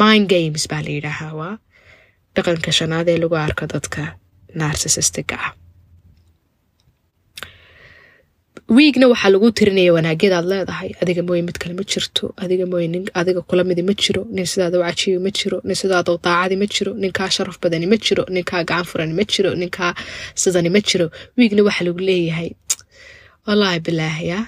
mind 0.00 0.26
games 0.34 0.62
baa 0.70 0.82
la 0.86 0.90
yidhaahaa 0.96 1.32
waa 1.40 1.54
dhaqanka 2.34 2.70
shanaad 2.78 3.08
ee 3.12 3.18
lagu 3.22 3.36
arko 3.46 3.64
dadka 3.74 4.02
narsisistiga 4.60 5.36
ah. 5.46 5.52
Wiigna 8.76 9.06
waxaa 9.12 9.30
lagu 9.34 9.48
tirinaya 9.58 9.92
wanaagyadaad 9.96 10.46
leedahay. 10.52 10.90
Adiga 11.02 11.22
mooye 11.28 11.42
mid 11.48 11.56
kale 11.60 11.74
ma 11.78 11.84
jirto. 11.90 12.24
Adiga 12.44 12.66
mooye 12.72 12.88
nin 12.94 13.04
adiga 13.20 13.40
kula 13.48 13.62
midi 13.68 13.82
ma 13.88 13.94
jiro. 14.02 14.22
Nin 14.34 14.44
sidaada 14.52 14.76
cajiibi 14.84 15.20
ma 15.26 15.30
jiro. 15.38 15.58
Nin 15.64 15.76
sidaada 15.80 16.10
u 16.12 16.18
daacadi 16.26 16.56
ma 16.62 16.66
jiro. 16.74 16.92
Ninkaa 17.02 17.28
sharaf 17.36 17.56
badani 17.62 17.86
ma 17.92 17.96
jiro. 17.96 18.22
Ninkaa 18.34 18.62
gacan 18.68 18.84
furani 18.90 19.14
ma 19.18 19.24
jiro. 19.32 19.50
Ninkaa 19.62 19.92
sidani 20.42 20.68
ma 20.74 20.80
jiro. 20.88 21.06
Wiigna 21.38 21.62
waxaa 21.68 21.84
lagu 21.88 22.00
leeyahay 22.08 22.50
wallaahi 23.46 23.80
bilaahya 23.86 24.38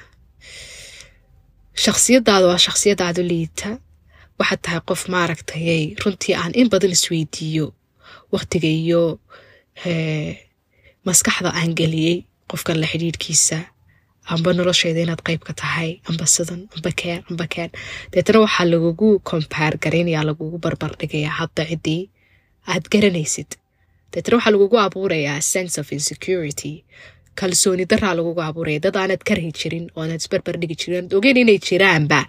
shakhsiyadaada 1.85 2.47
waa 2.51 2.59
shakhsiyadaadu 2.67 3.23
liita. 3.33 3.71
Waxaad 4.39 4.61
tahay 4.65 4.81
qof 4.89 5.03
maaragtayay 5.15 5.83
runtii 6.03 6.35
aan 6.43 6.53
in 6.61 6.69
badan 6.73 6.93
isweydiiyo 6.97 7.67
waqtiga 8.33 8.69
iyo 8.83 9.03
maskaxda 11.07 11.51
aan 11.59 11.73
geliyey 11.81 12.17
qofkan 12.51 12.77
la 12.81 12.87
xidhiidhkiisa. 12.93 13.59
Amba 14.33 14.51
nolosheeda 14.59 15.01
inaad 15.05 15.23
qayb 15.29 15.43
ka 15.49 15.53
tahay 15.63 15.91
amba 16.09 16.27
sidan 16.35 16.61
amba 16.77 16.91
keen 17.01 17.21
amba 17.31 17.45
keen. 17.55 17.71
Deetana 18.13 18.39
waxaa 18.45 18.67
lagugu 18.73 19.09
kombaar 19.29 19.73
garaynaya 19.85 20.23
lagugu 20.31 20.57
barbar 20.65 20.93
dhigayaa 21.01 21.35
hadda 21.41 21.63
ciddii. 21.71 22.03
Aad 22.73 22.85
garanaysid 22.93 23.51
deetana 24.13 24.37
waxaa 24.39 24.53
lagugu 24.57 24.77
abuurayaa 24.87 25.41
sense 25.53 25.75
of 25.81 25.87
insecurity 25.97 26.75
kalsooni 27.41 27.85
daraa 27.93 28.15
lagugu 28.19 28.43
abuuraya 28.49 28.81
dad 28.87 28.97
aanad 29.03 29.23
karhi 29.29 29.51
jirin 29.61 29.87
ooanad 29.99 30.21
isbarbar 30.25 30.55
dhigi 30.63 30.77
jirin 30.83 30.97
aanad 31.01 31.15
ogeyn 31.19 31.39
inay 31.43 31.59
jiraanba 31.69 32.21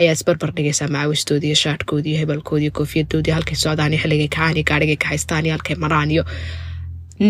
ayaa 0.00 0.14
isbarbar 0.18 0.50
dhigaysaa 0.56 0.88
macaawistoodi 0.94 1.46
iyo 1.50 1.58
shaadhkoodi 1.64 2.08
iyo 2.12 2.18
hebelkoodi 2.22 2.64
iyo 2.66 2.72
koofiyadoodii 2.78 3.34
halkay 3.36 3.56
socdaan 3.64 3.92
iyo 3.94 4.00
xilligay 4.02 4.28
kacaan 4.34 4.56
iyo 4.58 4.64
gaarhigay 4.70 4.98
ka 5.02 5.08
haystaan 5.12 5.44
iyo 5.46 5.54
halkay 5.56 5.76
maraan 5.84 6.10
iyo 6.16 6.24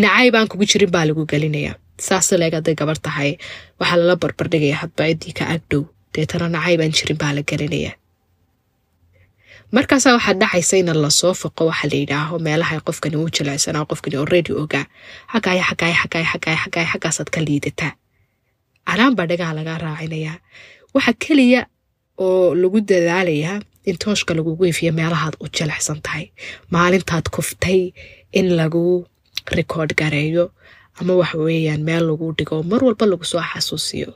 nacayb 0.03 0.35
aan 0.39 0.47
kugu 0.51 0.65
jirin 0.71 0.91
baa 0.95 1.05
lagu 1.09 1.23
gelinayaa 1.31 1.75
saas 2.07 2.27
leeg 2.41 2.53
hadday 2.57 2.75
gabar 2.81 2.97
tahay 3.07 3.31
waxaa 3.79 3.97
lala 4.01 4.15
barbardhigaya 4.23 4.75
hadba 4.81 5.03
ciddii 5.11 5.45
agdhow 5.55 5.81
deetana 6.15 6.47
nacayb 6.55 6.79
aan 6.85 6.93
jirin 6.99 7.17
baa 7.23 7.33
la 7.37 7.41
gelinayaa 7.51 7.93
markaasaa 9.75 10.13
waxaad 10.17 10.37
dhacaysa 10.41 10.77
ina 10.77 10.93
la 10.93 11.09
soo 11.19 11.33
foqo 11.41 11.63
waxa 11.69 11.87
la 11.91 11.97
yidhaaho 12.01 12.35
meelaha 12.47 12.79
qofkani 12.87 13.15
uu 13.21 13.29
jilecsanaa 13.35 13.85
qofkani 13.89 14.15
already 14.21 14.51
ogaa 14.63 14.85
xagaaya 15.33 15.63
xagaaya 15.69 15.95
xagaaya 16.01 16.27
xagaaya 16.33 16.57
xagaaya 16.63 16.87
xaggaasaad 16.93 17.29
ka 17.35 17.39
liidataa 17.47 17.91
calaan 18.89 19.13
baa 19.17 19.27
dhagaha 19.31 19.53
lagaa 19.59 19.77
raacinayaa. 19.85 20.37
Waxa 20.93 21.13
keliya 21.23 21.61
oo 22.25 22.55
lagu 22.61 22.79
dadaalayaa 22.91 23.57
in 23.89 23.97
tooshka 24.03 24.33
lagugu 24.37 24.65
ifiyo 24.71 24.91
meelahaad 24.99 25.35
u 25.43 25.45
jilecsan 25.57 26.01
tahay. 26.05 26.25
Maalintaad 26.73 27.25
kuftay 27.35 27.81
in 28.39 28.47
lagu 28.59 29.05
rikoord 29.57 29.91
gareeyo 30.01 30.45
ama 30.99 31.13
wax 31.21 31.33
weeyaan 31.33 31.81
meel 31.89 32.03
lagu 32.09 32.33
dhigo 32.37 32.63
mar 32.71 32.81
walba 32.83 33.05
lagu 33.05 33.25
soo 33.31 33.41
xasuusiyo. 33.51 34.09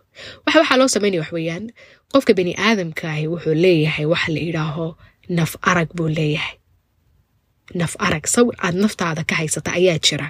Waxa 0.46 0.60
waxaa 0.62 0.78
loo 0.80 0.88
sameynaya 0.96 1.22
wax 1.24 1.32
weeyaan. 1.38 1.66
Qofka 2.14 2.34
bani 2.38 2.54
aadamka 2.58 3.06
ahi 3.14 3.28
wuxuu 3.34 3.54
leeyahay 3.66 4.06
waxa 4.14 4.30
la 4.36 4.40
yidhaaho 4.48 4.88
naf 5.30 5.56
arag 5.62 5.90
buu 5.96 6.08
leeyahay. 6.10 6.58
Naf 7.80 7.96
arag 8.00 8.26
sawir 8.28 8.56
aad 8.66 8.76
naftaada 8.76 9.24
ka 9.24 9.36
haysata 9.36 9.72
ayaa 9.80 10.00
jira. 10.00 10.28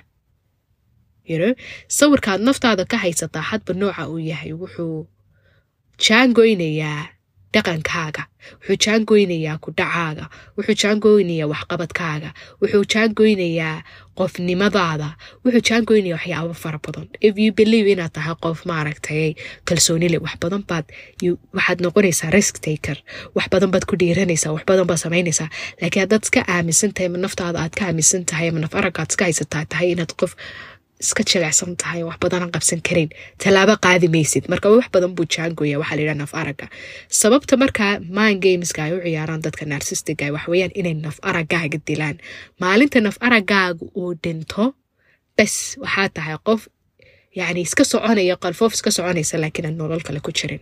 Sawirka 1.88 2.32
aad 2.34 2.42
naftaada 2.42 2.86
ka 2.86 2.98
haysataa 2.98 3.42
hadba 3.42 3.74
nooca 3.74 4.08
uu 4.10 4.20
yahay 4.20 4.54
wuxuu 4.54 5.08
jaangoynayaa 5.98 7.08
dhaqankaaga. 7.54 8.24
Wuxuu 8.68 8.78
jaangoynayaa 8.86 9.58
kudhacaaga. 9.66 10.26
Wuxuu 10.58 10.76
jaangoynayaa 10.84 11.48
waxqabadkaaga. 11.54 12.30
Wuxuu 12.62 12.84
jaangoynayaa 12.94 13.76
qofnimadaada. 14.20 15.08
Wuxuu 15.46 15.62
jaangoynaya 15.70 16.16
waxyaabo 16.18 16.54
fara 16.64 16.80
badan. 16.86 17.08
If 17.28 17.34
you 17.44 17.52
believe 17.60 17.88
inaad 17.94 18.12
tahay 18.18 18.36
qof 18.46 18.60
maaragtay 18.72 19.34
kalsoonile 19.68 20.18
wax 20.26 20.36
badan 20.44 20.64
baad 20.70 20.86
waxaad 21.58 21.80
noqonaysaa 21.86 22.30
risk 22.38 22.56
taker. 22.68 22.98
Wax 23.36 23.46
badan 23.54 23.72
baad 23.74 23.86
ku 23.90 23.96
dhiiranaysaa 24.02 24.52
wax 24.56 24.64
badan 24.70 24.88
baad 24.90 25.00
samaynaysaa. 25.06 25.50
Laakiin 25.82 26.04
haddaad 26.04 26.24
iska 26.28 26.42
aaminsan 26.56 26.92
tahay 26.94 27.10
aad 27.64 27.74
ka 27.80 27.86
aaminsan 27.88 28.26
tahay 28.26 28.50
ama 28.50 28.60
naf 28.60 28.76
araggaad 28.76 29.10
iska 29.12 29.26
haysataa 29.26 29.66
tahay 29.72 29.92
inaad 29.96 30.14
qof 30.20 30.32
iska 31.04 31.24
jilecsan 31.30 31.72
tahay 31.82 32.02
wax 32.08 32.18
badanan 32.24 32.52
qabsan 32.56 32.80
karayn 32.88 33.10
tallaabo 33.42 33.76
qaadi 33.86 34.08
maysid. 34.16 34.44
Marka 34.52 34.68
wax 34.76 34.88
badan 34.96 35.12
buu 35.18 35.26
jaangoya 35.36 35.78
waxaa 35.82 35.98
layidhaha 35.98 36.20
naf 36.24 36.34
aragga. 36.42 36.68
Sababta 37.22 37.54
markaa 37.64 37.92
mind 38.18 38.40
gameska 38.46 38.80
ay 38.86 38.92
u 38.98 39.00
ciyaaraan 39.06 39.42
dadka 39.46 39.64
narsistiga 39.74 40.26
wax 40.36 40.46
weeyaan 40.52 40.72
inay 40.80 40.96
naf 41.06 41.18
araggaaga 41.30 41.78
dilaan. 41.88 42.18
Maalinta 42.62 43.00
naf 43.08 43.18
araggaaga 43.28 43.84
uu 44.02 44.12
dhinto 44.24 44.64
bes 45.38 45.54
waxaa 45.84 46.10
tahay 46.16 46.38
qof 46.48 46.62
yacni 47.40 47.62
iska 47.68 47.84
soconaya 47.92 48.36
qalfoof 48.44 48.72
iska 48.78 48.90
soconaysa 48.98 49.36
laakiin 49.44 49.66
aan 49.68 49.78
nolol 49.82 50.02
kale 50.08 50.20
ku 50.26 50.32
jirin. 50.40 50.62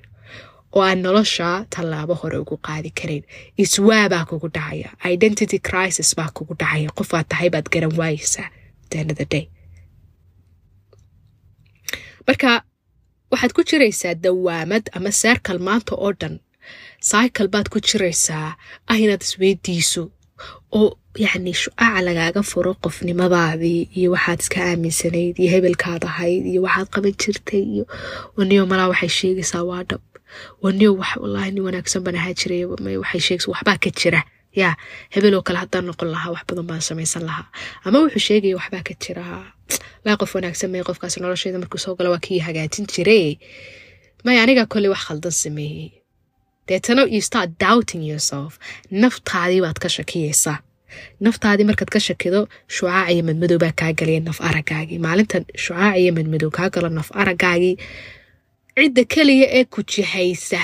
Oo 0.76 0.82
aan 0.88 1.00
nolosha 1.06 1.48
tallaabo 1.74 2.14
hore 2.22 2.38
ugu 2.44 2.56
qaadi 2.68 2.90
karayn 3.00 3.24
iswaabaa 3.64 4.26
kugu 4.30 4.48
dhacaya. 4.56 4.90
Identity 5.14 5.58
crisis 5.68 6.10
baa 6.18 6.30
kugu 6.38 6.54
dhacaya. 6.62 6.90
Qofaad 6.98 7.26
tahay 7.32 7.50
baad 7.54 7.68
garan 7.74 7.94
waayeysaa. 8.00 8.48
The 8.92 9.26
day 9.34 9.46
marka 12.28 12.52
waxaad 13.32 13.52
ku 13.56 13.62
jiraysaa 13.70 14.14
dawaamad 14.26 14.84
ama 14.96 15.12
seerkal 15.22 15.60
maanta 15.68 15.94
oo 15.96 16.12
dhan. 16.20 16.36
Saykal 17.10 17.48
baad 17.54 17.68
ku 17.74 17.80
jiraysaa 17.88 18.50
ah 18.90 18.98
inaad 19.04 19.22
isweydiiso 19.28 20.04
oo 20.80 20.90
yacni 21.24 21.54
shucaaca 21.64 22.02
lagaaga 22.08 22.42
furo 22.52 22.72
qofnimadaadii 22.84 23.82
iyo 24.00 24.10
waxaad 24.16 24.40
iska 24.44 24.60
aaminsanayd 24.70 25.36
iyo 25.42 25.50
hebelkaad 25.56 26.04
ahayd 26.12 26.44
iyo 26.52 26.62
waxaad 26.66 26.88
qaban 26.94 27.14
jirtay 27.22 27.64
iyo 27.74 27.84
waniyo 28.38 28.64
malaa 28.72 28.88
waxay 28.94 29.10
sheegaysaa 29.20 29.64
waa 29.72 29.84
dhab. 29.90 30.02
Waniyo 30.64 30.92
wallaahi 31.22 31.52
nin 31.52 31.64
wanaagsan 31.68 32.04
baan 32.06 32.16
ahaa 32.22 32.34
jiray 32.40 32.64
waxay 33.04 33.22
sheegaysaa 33.28 33.52
waxbaa 33.54 33.78
ka 33.84 33.90
jira 34.00 34.22
yaa 34.60 34.74
hebeloo 35.14 35.42
kale 35.48 35.60
haddaan 35.64 35.86
noqon 35.90 36.10
lahaa 36.14 36.32
wax 36.36 36.44
badan 36.50 36.66
baan 36.70 36.82
samaysan 36.90 37.24
lahaa. 37.30 37.48
Ama 37.86 37.98
wuxuu 38.04 38.24
sheegaya 38.28 38.56
waxbaa 38.60 38.84
ka 38.88 38.94
jira. 39.04 39.24
Laa 40.06 40.16
qof 40.22 40.32
wanaagsan 40.36 40.70
may 40.72 40.84
qofkaas 40.88 41.16
nolosheeda 41.22 41.60
markuu 41.64 41.80
soo 41.86 41.96
gala 41.98 42.10
waa 42.14 42.24
kii 42.26 42.40
hagaajin 42.48 42.86
jire 42.94 43.18
may 44.26 44.38
aniga 44.44 44.66
kolley 44.72 44.90
wax 44.94 45.02
khaldan 45.08 45.32
sameeyey. 45.44 45.90
Deetana 46.68 47.04
you 47.14 47.22
start 47.22 47.50
doubting 47.60 48.04
yourself. 48.12 48.60
Naftaadii 48.92 49.62
baad 49.66 49.80
ka 49.84 49.90
shakiyaysaa. 49.90 50.58
Naftaadii 51.26 51.66
markaad 51.70 51.90
ka 51.96 52.00
shakido 52.00 52.40
shucaac 52.76 53.10
iyo 53.14 53.24
madmadow 53.30 53.58
baa 53.64 53.72
kaa 53.80 53.94
galaya 54.00 54.20
naf 54.28 54.40
araggaagii 54.50 55.00
maalinta 55.06 55.38
shucaac 55.64 55.96
iyo 56.02 56.12
madmadow 56.18 56.50
kaa 56.58 56.70
galo 56.74 56.90
naf 56.90 57.10
araggaagii 57.22 57.76
cidda 58.78 59.04
keliya 59.14 59.48
ee 59.58 59.64
ku 59.74 59.80
jihaysa 59.92 60.62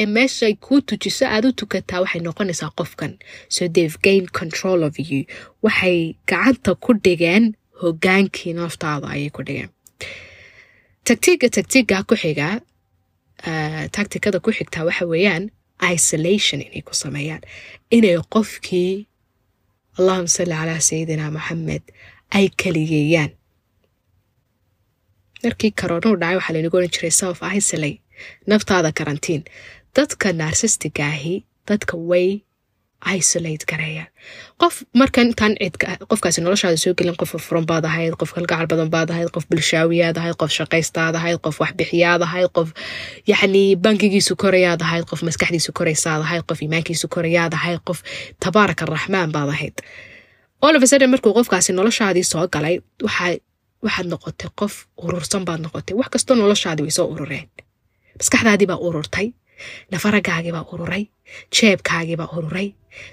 ee 0.00 0.06
meeshay 0.16 0.54
kuu 0.64 0.80
tujiso 0.88 1.24
aad 1.34 1.44
u 1.48 1.52
tukataa 1.60 2.00
waxay 2.04 2.20
noqonaysaa 2.26 2.70
qofkan. 2.78 3.12
So 3.54 3.62
they've 3.74 3.98
gained 4.06 4.30
control 4.40 4.80
of 4.88 4.94
you. 5.10 5.20
Waxay 5.64 5.98
gacanta 6.30 6.70
ku 6.84 6.90
dhigeen 7.04 7.44
hogaankii 7.82 8.52
naftaada 8.60 9.06
ayay 9.14 9.30
ku 9.36 9.42
dhigeen. 9.46 9.70
Tagtiga 11.06 11.46
tagtiga 11.56 11.96
ku 12.08 12.14
xiga 12.22 12.48
tacticada 13.96 14.38
ku 14.44 14.50
xigtaa 14.58 14.84
waxa 14.88 15.04
weeyaan 15.12 15.44
isolation 15.94 16.60
inay 16.66 16.82
ku 16.88 16.94
sameeyaan. 17.02 17.42
Inay 17.96 18.16
qofkii 18.34 18.92
allahuma 19.98 20.30
salli 20.36 20.54
calaa 20.60 20.80
sayidina 20.88 21.26
maxamed 21.36 21.82
ay 22.36 22.46
keligeeyaan 22.60 23.30
markii 25.44 25.70
karoonau 25.80 26.14
dhacay 26.20 26.36
waxaa 26.38 26.54
laynagu 26.56 26.76
oran 26.78 26.92
jiray 26.94 27.12
self 27.20 27.38
isolate 27.58 28.00
naftaada 28.50 28.90
karantiin 28.98 29.42
dadka 29.96 30.32
naarsistiga 30.40 31.04
ahi 31.14 31.34
dadka 31.68 31.94
way 32.10 32.28
isolate 33.16 33.64
gareeyaan 33.70 34.08
qof 34.60 34.74
markan 35.00 35.26
intaan 35.30 35.54
cidka 35.62 35.86
qofkaasi 36.10 36.40
noloshaada 36.44 36.76
soo 36.84 36.94
gelin 36.98 37.16
qof 37.20 37.30
furfuran 37.32 37.66
baad 37.70 37.84
ahayd 37.90 38.14
qof 38.20 38.30
kalgacal 38.36 38.66
badan 38.72 38.90
baad 38.94 39.10
ahayd 39.14 39.28
qof 39.34 39.44
bulshaawiyaad 39.50 40.16
ahayd 40.20 40.36
qof 40.40 40.50
shaqaystaad 40.58 41.14
ahayd 41.20 41.38
qof 41.46 41.56
waxbixiyaad 41.62 42.22
ahayd 42.28 42.48
qof 42.56 42.68
yacni 43.32 43.64
bankigiisu 43.84 44.32
korayaad 44.42 44.80
ahayd 44.86 45.04
qof 45.10 45.20
maskaxdiisu 45.28 45.70
koraysaad 45.78 46.20
ahayd 46.26 46.44
qof 46.48 46.58
iimaankiisu 46.64 47.06
korayaad 47.14 47.52
ahayd 47.58 47.80
qof 47.88 47.98
tabaaraka 48.44 48.82
araxmaan 48.88 49.30
baad 49.36 49.48
ahayd. 49.54 49.76
All 50.64 50.74
of 50.76 50.82
a 50.82 50.86
sudden 50.86 51.10
markuu 51.14 51.32
qofkaasi 51.38 51.70
noloshaadii 51.78 52.24
soo 52.32 52.44
galay 52.54 52.76
waxaa 53.06 53.36
waxaad 53.84 54.06
noqotay 54.12 54.48
qof 54.60 54.74
urursan 55.04 55.42
baad 55.48 55.60
noqotay. 55.66 55.94
Wax 56.00 56.08
kastoo 56.14 56.36
noloshaadii 56.42 56.84
way 56.86 56.94
soo 56.98 57.06
urureen. 57.14 57.46
Maskaxdaadii 58.20 58.66
baa 58.70 58.80
ururtay 58.88 59.26
nafaragaagiibaa 59.92 60.64
ururay 60.72 61.04
jeebkaagiibaa 61.56 62.28
ururay 62.36 62.68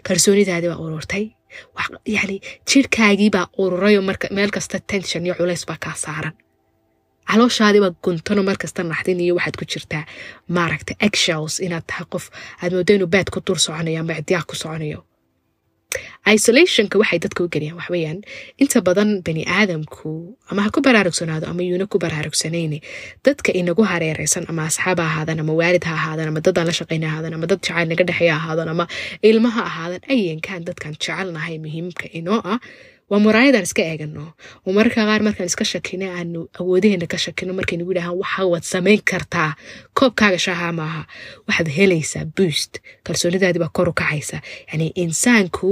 kalsoonidaadiibaa 0.08 0.80
ururtay 0.86 1.26
yani 2.16 2.36
jirhkaagiibaa 2.70 3.48
ururayoo 3.64 4.04
meel 4.38 4.52
kasta 4.56 4.80
tension 4.92 5.26
iyo 5.26 5.36
culays 5.40 5.66
baa 5.70 5.78
kaa 5.86 5.96
saaran. 6.06 6.34
Calooshaadiibaa 7.32 7.94
guntano 8.04 8.44
markasta 8.44 8.84
naxdin 8.84 9.20
iyo 9.20 9.36
waxaad 9.36 9.56
ku 9.60 9.66
jirtaa. 9.72 10.04
Maaragta 10.56 10.94
egshels 11.06 11.60
inaad 11.66 11.84
tahay 11.88 12.06
qof 12.14 12.26
aad 12.62 12.72
moodo 12.76 12.94
inuu 12.94 13.08
baad 13.14 13.30
ku 13.34 13.40
dur 13.48 13.60
soconayo 13.66 14.00
ama 14.02 14.14
icdiyaaq 14.20 14.46
ku 14.50 14.56
soconayo 14.56 15.00
isolationka 16.36 16.96
waxay 17.02 17.20
dadka 17.26 17.44
u 17.44 17.50
geliyaan 17.54 17.78
waxweyaan 17.82 18.20
inta 18.64 18.80
badan 18.88 19.10
bani 19.26 19.44
aadamku 19.58 20.10
ama 20.52 20.62
ha 20.66 20.70
ku 20.76 20.80
baraarugsanaado 20.88 21.46
ama 21.52 21.62
yuuna 21.70 21.86
ku 21.94 21.98
baraarugsanayne 22.04 22.80
dadka 23.26 23.52
inagu 23.62 23.84
hareereysan 23.92 24.46
ama 24.52 24.62
asxaab 24.70 25.00
ha 25.04 25.06
ahaadan 25.12 25.40
ama 25.44 25.54
waalid 25.62 25.84
ha 25.90 25.94
ahaadan 26.00 26.28
ama 26.32 26.40
dadaan 26.48 26.68
la 26.70 26.74
shaqayna 26.80 27.08
ahaadan 27.12 27.34
ama 27.38 27.46
dad 27.52 27.60
jacayl 27.68 27.88
naga 27.92 28.04
dhexeeya 28.10 28.36
ahaadan 28.40 28.70
ama 28.74 28.86
ilma 29.32 29.50
ha 29.56 29.62
ahaadan 29.72 30.02
ayankaan 30.16 30.62
dadkan 30.70 30.94
jecelnahay 31.02 31.56
muhiimka 31.66 32.06
inoo 32.20 32.40
ah 32.54 32.60
waa 33.12 33.20
muraayadaan 33.20 33.64
iska 33.68 33.82
eegano. 33.92 34.24
Oo 34.66 34.72
mararka 34.78 35.04
qaar 35.10 35.22
markaan 35.28 35.50
iska 35.52 35.66
shakino 35.72 36.06
aanu 36.18 36.40
awoodaheena 36.60 37.08
ka 37.12 37.18
shakino 37.26 37.52
markaynagu 37.60 37.92
yidhahaan 37.92 38.18
waxa 38.24 38.70
samayn 38.74 39.02
kartaa? 39.12 39.52
Koobkaaga 39.98 40.40
shaaha 40.46 40.70
maaha 40.80 41.02
waxaad 41.48 41.68
helaysaa 41.78 42.26
boost. 42.38 42.72
Kalsoonidaadii 43.06 43.60
baa 43.64 43.70
kor 43.78 43.90
u 43.90 43.94
kacaysa. 43.94 44.38
Yani 44.72 44.88
insaanku 45.04 45.68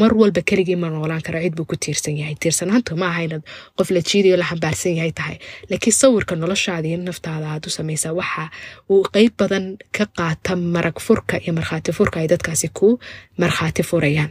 mar 0.00 0.12
walba 0.20 0.40
keligii 0.48 0.76
ma 0.82 0.88
noolaan 0.90 1.22
karo 1.26 1.38
cid 1.44 1.54
buu 1.56 1.64
ku 1.70 1.76
tiirsan 1.76 2.16
yahay. 2.20 2.34
Tiirsanaantu 2.40 2.96
ma 2.96 3.06
aha 3.12 3.20
inaad 3.28 3.44
qof 3.76 3.90
la 3.90 4.00
jiidayo 4.00 4.36
la 4.40 4.46
xambaarsan 4.50 4.96
yahay 4.98 5.12
tahay. 5.12 5.36
Laakiin 5.70 5.92
sawirka 6.00 6.34
noloshaada 6.36 6.88
naftaada 7.08 7.46
aad 7.52 7.64
u 7.66 7.70
samaysaa 7.70 8.12
waxa 8.20 8.44
uu 8.90 9.02
qeyb 9.14 9.32
badan 9.38 9.76
ka 9.96 10.04
qaata 10.18 10.56
marag 10.56 10.96
furka 11.06 11.36
iyo 11.44 11.52
markhaati 11.58 11.92
furka 11.92 12.20
ay 12.20 12.28
dadkaasi 12.32 12.68
ku 12.78 12.98
markhaati 13.42 13.82
furayaan 13.90 14.30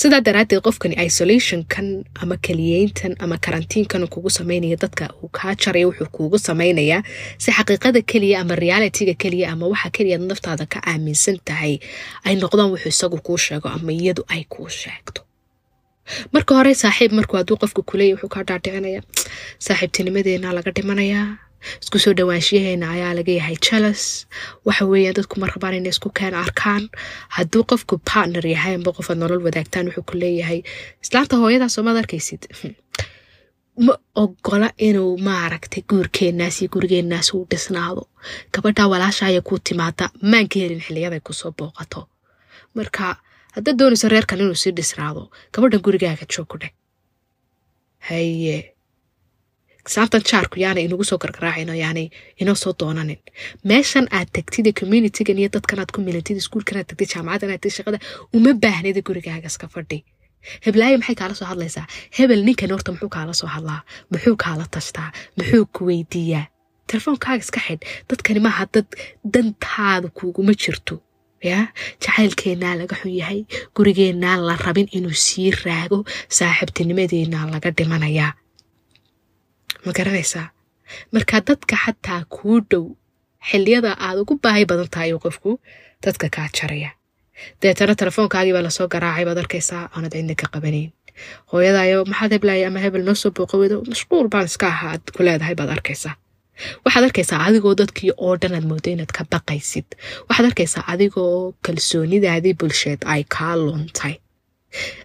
sidaa 0.00 0.20
daraaddeed 0.26 0.60
qofkani 0.66 0.94
isolationkan 1.06 1.86
ama 2.22 2.36
keliyeyntan 2.46 3.12
ama 3.24 3.36
karantiinkan 3.44 4.08
kugu 4.14 4.30
sameynaya 4.30 4.76
dadka 4.84 5.04
uu 5.22 5.28
kaa 5.38 5.54
jaraya 5.62 5.86
wuxuu 5.88 6.08
kuugu 6.16 6.38
sameynayaa 6.38 7.02
si 7.42 7.50
xaqiiqada 7.56 8.00
keliya 8.10 8.40
ama 8.40 8.54
realityga 8.64 9.14
keliya 9.22 9.46
ama 9.52 9.66
waxa 9.72 9.90
keliya 9.96 10.18
naftaada 10.18 10.66
ka 10.72 10.78
aaminsan 10.90 11.36
tahay 11.44 11.74
ay 12.26 12.34
noqdaan 12.42 12.70
wuxuu 12.74 12.88
isagu 12.94 13.18
kuu 13.26 13.38
sheego 13.44 13.68
ama 13.68 13.92
iyadu 13.92 14.22
ay 14.34 14.42
kuu 14.48 14.68
sheegto. 14.68 15.20
Marka 16.32 16.52
hore 16.58 16.74
saaxiib 16.74 17.12
markuu 17.18 17.36
hadduu 17.40 17.56
qofka 17.62 17.82
kuleeya 17.90 18.14
wuxuu 18.14 18.28
kaa 18.34 18.44
dhaadhicinaya 18.48 19.00
saaxiibtinimadeena 19.66 20.52
laga 20.56 20.70
dhimanayaa 20.76 21.26
isku 21.82 21.98
soo 21.98 22.14
dhawaanshiyaheena 22.18 22.90
ayaa 22.96 23.14
laga 23.18 23.32
yahay 23.40 23.56
jelas 23.66 24.02
waxa 24.66 24.84
weeyaan 24.92 25.16
dadku 25.18 25.40
ma 25.40 25.46
rabaan 25.52 25.74
inay 25.78 25.92
isku 25.96 26.10
keen 26.18 26.34
arkaan. 26.44 26.88
Hadduu 27.36 27.64
qofku 27.70 27.98
partner 28.10 28.46
yahay 28.54 28.74
amba 28.78 28.96
qofaad 28.96 29.18
nolol 29.18 29.44
wadaagtaan 29.46 29.86
wuxuu 29.88 30.06
ku 30.08 30.14
leeyahay 30.22 30.60
islaanta 31.04 31.36
hooyadaas 31.42 31.78
oomaad 31.78 31.98
arkaysid? 32.02 32.42
Ma 33.86 33.94
ogola 34.14 34.70
inuu 34.88 35.18
maaragtay 35.28 35.82
guurkeenaas 35.90 36.56
iyo 36.62 36.68
gurigeenaas 36.74 37.28
uu 37.34 37.46
dhisnaado. 37.50 38.02
Gabadha 38.52 38.88
walaashaaya 38.92 39.40
kuu 39.48 39.58
timaada 39.58 40.10
maan 40.30 40.48
ka 40.48 40.58
helin 40.62 40.84
xiliyaday 40.86 41.20
ku 41.26 41.32
soo 41.32 41.52
booqato. 41.58 42.08
Marka 42.74 43.16
haddaad 43.54 43.78
doonayso 43.78 44.08
reerkan 44.08 44.40
inuu 44.44 44.54
sii 44.62 44.76
dhisnaado 44.78 45.22
gabadhan 45.52 45.82
gurigaaga 45.86 46.26
joog 46.32 46.48
ku 46.48 46.56
dheh. 46.62 46.72
Haye 48.08 48.73
saabtan 49.92 50.22
jaarku 50.30 50.56
yaana 50.64 50.80
inagu 50.86 51.04
soo 51.10 51.18
gargaraacino 51.24 51.74
yaanay 51.82 52.06
inoo 52.40 52.54
soo 52.54 52.72
doonanin. 52.80 53.18
Meeshan 53.70 54.06
aad 54.18 54.28
tagtid 54.36 54.66
communitygan 54.80 55.38
iyo 55.38 55.48
dadkan 55.56 55.84
ku 55.94 56.00
milantid 56.00 56.36
iskuulkan 56.42 56.78
aad 56.80 56.88
tagtid 56.90 57.08
jaamacaddan 57.14 57.70
shaqada 57.76 57.98
uma 58.36 58.52
baahnida 58.64 59.00
gurigaaga 59.08 59.48
iska 59.52 59.68
fadhi. 59.74 59.98
Heblaayo 60.66 60.96
maxay 61.00 61.16
kaala 61.20 61.34
soo 61.34 61.46
hadlaysaa? 61.52 61.86
Hebel 62.16 62.40
ninkan 62.48 62.70
horta 62.74 62.92
muxuu 62.92 63.08
kaala 63.16 63.32
soo 63.40 63.48
hadlaa? 63.56 63.80
Muxuu 64.12 64.36
kaala 64.44 64.64
tashtaa? 64.74 65.08
Muxuu 65.38 65.64
ku 65.76 65.80
weydiiyaa? 65.88 66.46
Telefoonkaaga 66.90 67.42
iska 67.44 67.60
xidh. 67.66 67.84
Dadkani 68.08 68.40
maaha 68.46 68.64
dad 68.74 68.88
dantaada 69.34 70.08
kuuguma 70.18 70.52
jirto 70.62 71.00
yaa 71.44 71.64
jacaylkeennaa 72.04 72.74
laga 72.80 72.96
xun 73.00 73.12
yahay 73.20 73.40
gurigeennaa 73.76 74.36
la 74.48 74.54
rabin 74.64 74.88
inuu 74.96 75.16
sii 75.26 75.50
raago 75.64 75.98
saaxiibtinimadeennaa 76.36 77.46
laga 77.54 77.70
dhimanayaa 77.78 78.30
ma 79.86 79.92
garanaysaa 79.98 80.46
marka 81.14 81.36
dadka 81.48 81.76
xataa 81.84 82.20
kuu 82.34 82.58
dhow 82.70 82.84
xiliyada 83.50 83.90
aad 84.06 84.18
ugu 84.22 84.34
baahi 84.44 84.64
badan 84.70 84.88
tahay 84.94 85.10
qofku 85.24 85.50
dadka 86.04 86.26
kaa 86.36 86.48
jaraya. 86.56 86.90
Deetana 87.62 87.94
telefoonkaagii 88.02 88.52
baa 88.56 88.62
la 88.66 88.70
soo 88.76 88.88
garaacay 88.94 89.24
baad 89.28 89.38
arkaysaa 89.44 89.82
aanad 89.94 90.12
cidna 90.16 90.34
ka 90.40 90.46
qabanayn. 90.54 90.90
Hooyadaayo 91.52 91.98
maxaad 92.10 92.32
heblaaya 92.36 92.66
ama 92.68 92.80
hebel 92.84 93.02
noo 93.08 93.14
soo 93.22 93.30
booqa 93.36 93.56
weydo 93.60 93.76
mashquul 93.92 94.28
baan 94.34 94.46
iska 94.50 94.66
ahaa 94.74 94.90
aad 94.94 95.04
ku 95.16 95.20
leedahay 95.26 95.54
baad 95.60 95.70
arkaysaa. 95.76 96.14
Waxaad 96.84 97.04
arkaysaa 97.08 97.40
adigoo 97.48 97.74
dadkii 97.80 98.12
oo 98.24 98.34
dhan 98.40 98.54
aad 98.58 98.66
moodo 98.70 98.88
inaad 98.94 99.12
ka 99.16 99.22
baqaysid. 99.32 99.88
Waxaad 100.28 100.46
arkaysaa 100.50 100.84
adigoo 100.92 101.54
kalsoonidaadii 101.66 102.54
bulsheed 102.60 103.00
ay 103.14 103.22
kaa 103.36 103.54
luntay 103.64 104.14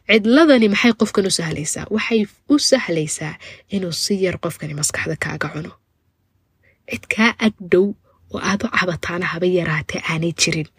cidladani 0.10 0.68
maxay 0.74 0.94
qofkan 1.02 1.26
u 1.30 1.32
sahlaysaa? 1.40 1.86
Waxay 1.96 2.22
u 2.54 2.56
sahlaysaa 2.70 3.34
inuu 3.76 3.92
si 4.04 4.14
yar 4.24 4.38
qofkani 4.44 4.74
maskaxda 4.80 5.16
kaaga 5.26 5.48
cuno. 5.54 5.72
Cid 6.92 7.04
kaa 7.16 7.32
agdhow 7.48 7.86
oo 8.34 8.40
aad 8.50 8.62
u 8.66 8.70
cabataana 8.78 9.26
haba 9.34 9.46
yaraatee 9.58 10.02
aanay 10.12 10.34
jirin. 10.42 10.70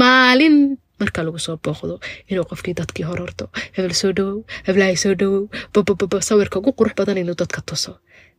Maalin 0.00 0.56
marka 1.00 1.22
lagu 1.24 1.38
soo 1.38 1.56
booqdo 1.64 1.94
inuu 2.30 2.44
qofkii 2.50 2.74
dadkii 2.80 3.04
hororto 3.08 3.44
hebel 3.76 3.94
soo 4.00 4.12
dhawow 4.16 4.38
heblaahi 4.66 4.96
soo 4.96 5.14
dhawow 5.20 5.42
babababa 5.74 6.20
sawirka 6.28 6.58
ugu 6.58 6.72
qurux 6.78 6.94
badan 6.98 7.18
inuu 7.22 7.36
dadka 7.42 7.60
tuso. 7.68 7.92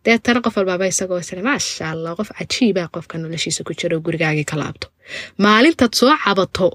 Deetana 0.05 0.41
qof 0.45 0.55
walbaaba 0.57 0.85
isagoo 0.91 1.19
isle 1.23 1.41
maasha 1.49 1.89
allah 1.93 2.11
qof 2.19 2.29
cajiiba 2.37 2.87
qofka 2.93 3.15
noloshiisa 3.17 3.63
ku 3.67 3.73
jiro 3.79 3.99
gurigaagii 4.05 4.45
ka 4.51 4.55
laabto. 4.61 4.87
Maalintaad 5.43 5.93
soo 5.99 6.13
cabato 6.23 6.67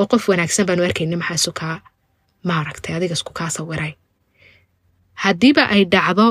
oo 0.00 0.06
qof 0.12 0.24
wanaagsan 0.30 0.66
baanu 0.68 0.82
arkayna 0.88 1.16
maxaa 1.22 1.44
sukaa 1.46 1.76
maaragtay 2.48 2.92
adiga 2.96 3.14
isku 3.18 3.32
kaa 3.38 3.50
sawiray 3.56 3.92
haddiiba 5.24 5.62
ay 5.74 5.82
dhacdo 5.94 6.26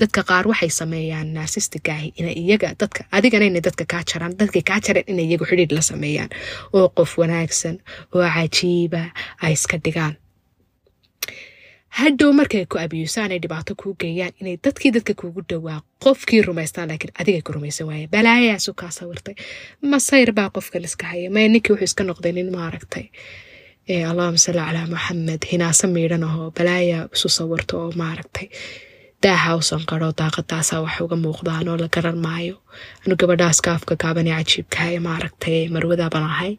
dadka 0.00 0.20
qaar 0.30 0.44
waxay 0.50 0.70
sameeyaan 0.80 1.28
narsistigaahi 1.36 2.08
inay 2.20 2.34
iyaga 2.42 2.68
dadka 2.80 3.00
adigana 3.16 3.44
inay 3.50 3.62
dadka 3.68 3.84
kaa 3.92 4.02
jaraan 4.10 4.32
dadkay 4.40 4.62
kaa 4.68 4.80
jareen 4.86 5.06
inay 5.12 5.26
iyagu 5.28 5.44
xidhiidh 5.50 5.74
la 5.76 5.82
sameeyaan. 5.90 6.30
Oo 6.76 6.88
qof 6.96 7.10
wanaagsan 7.20 7.76
oo 8.14 8.24
cajiiba 8.36 9.02
ay 9.44 9.52
iska 9.56 9.76
dhigaan 9.84 10.14
hadhow 11.98 12.30
markay 12.38 12.64
ku 12.72 12.76
abiyuusaan 12.84 13.32
dhibaato 13.42 13.74
kuu 13.82 13.94
geeyaan 14.00 14.32
inay 14.40 14.56
dadkii 14.64 14.92
dadka 14.96 15.14
kuugu 15.20 15.42
dhowaa 15.50 15.80
qofkii 16.04 16.42
rumaystaan 16.48 16.88
laakiin 16.88 17.12
adigay 17.20 17.42
ku 17.46 17.52
rumaysan 17.52 17.86
waayeen. 17.88 18.10
Balaayaasu 18.14 18.74
kaa 18.80 18.90
sawirtay 18.98 19.34
masayr 19.92 20.32
baa 20.38 20.50
qofkan 20.56 20.84
iska 20.88 21.06
haya 21.12 21.30
maya 21.30 21.48
ninkii 21.48 21.72
wuxuu 21.72 21.84
iska 21.90 22.04
noqday 22.04 22.32
nin 22.32 22.48
maaragtay. 22.56 23.04
Allahuma 24.10 24.38
salli 24.44 24.62
calaa 24.68 24.86
maxamed 24.94 25.42
hinaasa 25.52 25.86
miidhan 25.94 26.24
ahoo 26.28 26.50
balaaya 26.58 26.98
isu 27.14 27.28
sawirto 27.38 27.74
oo 27.82 27.92
maaragtay 28.02 28.46
daaha 29.22 29.56
usan 29.56 29.82
qaro 29.90 30.08
daaqadaasaa 30.20 30.80
wax 30.84 30.96
uga 31.04 31.16
muuqdaan 31.24 31.66
la 31.82 31.88
garan 31.94 32.18
maayo. 32.26 32.56
Anu 33.06 33.14
gabadhaas 33.20 33.60
kaafka 33.66 33.94
gaabanee 34.02 34.34
cajiibkahaye 34.38 34.98
maaragtay 35.08 35.68
marwadaaban 35.74 36.24
ahay. 36.32 36.52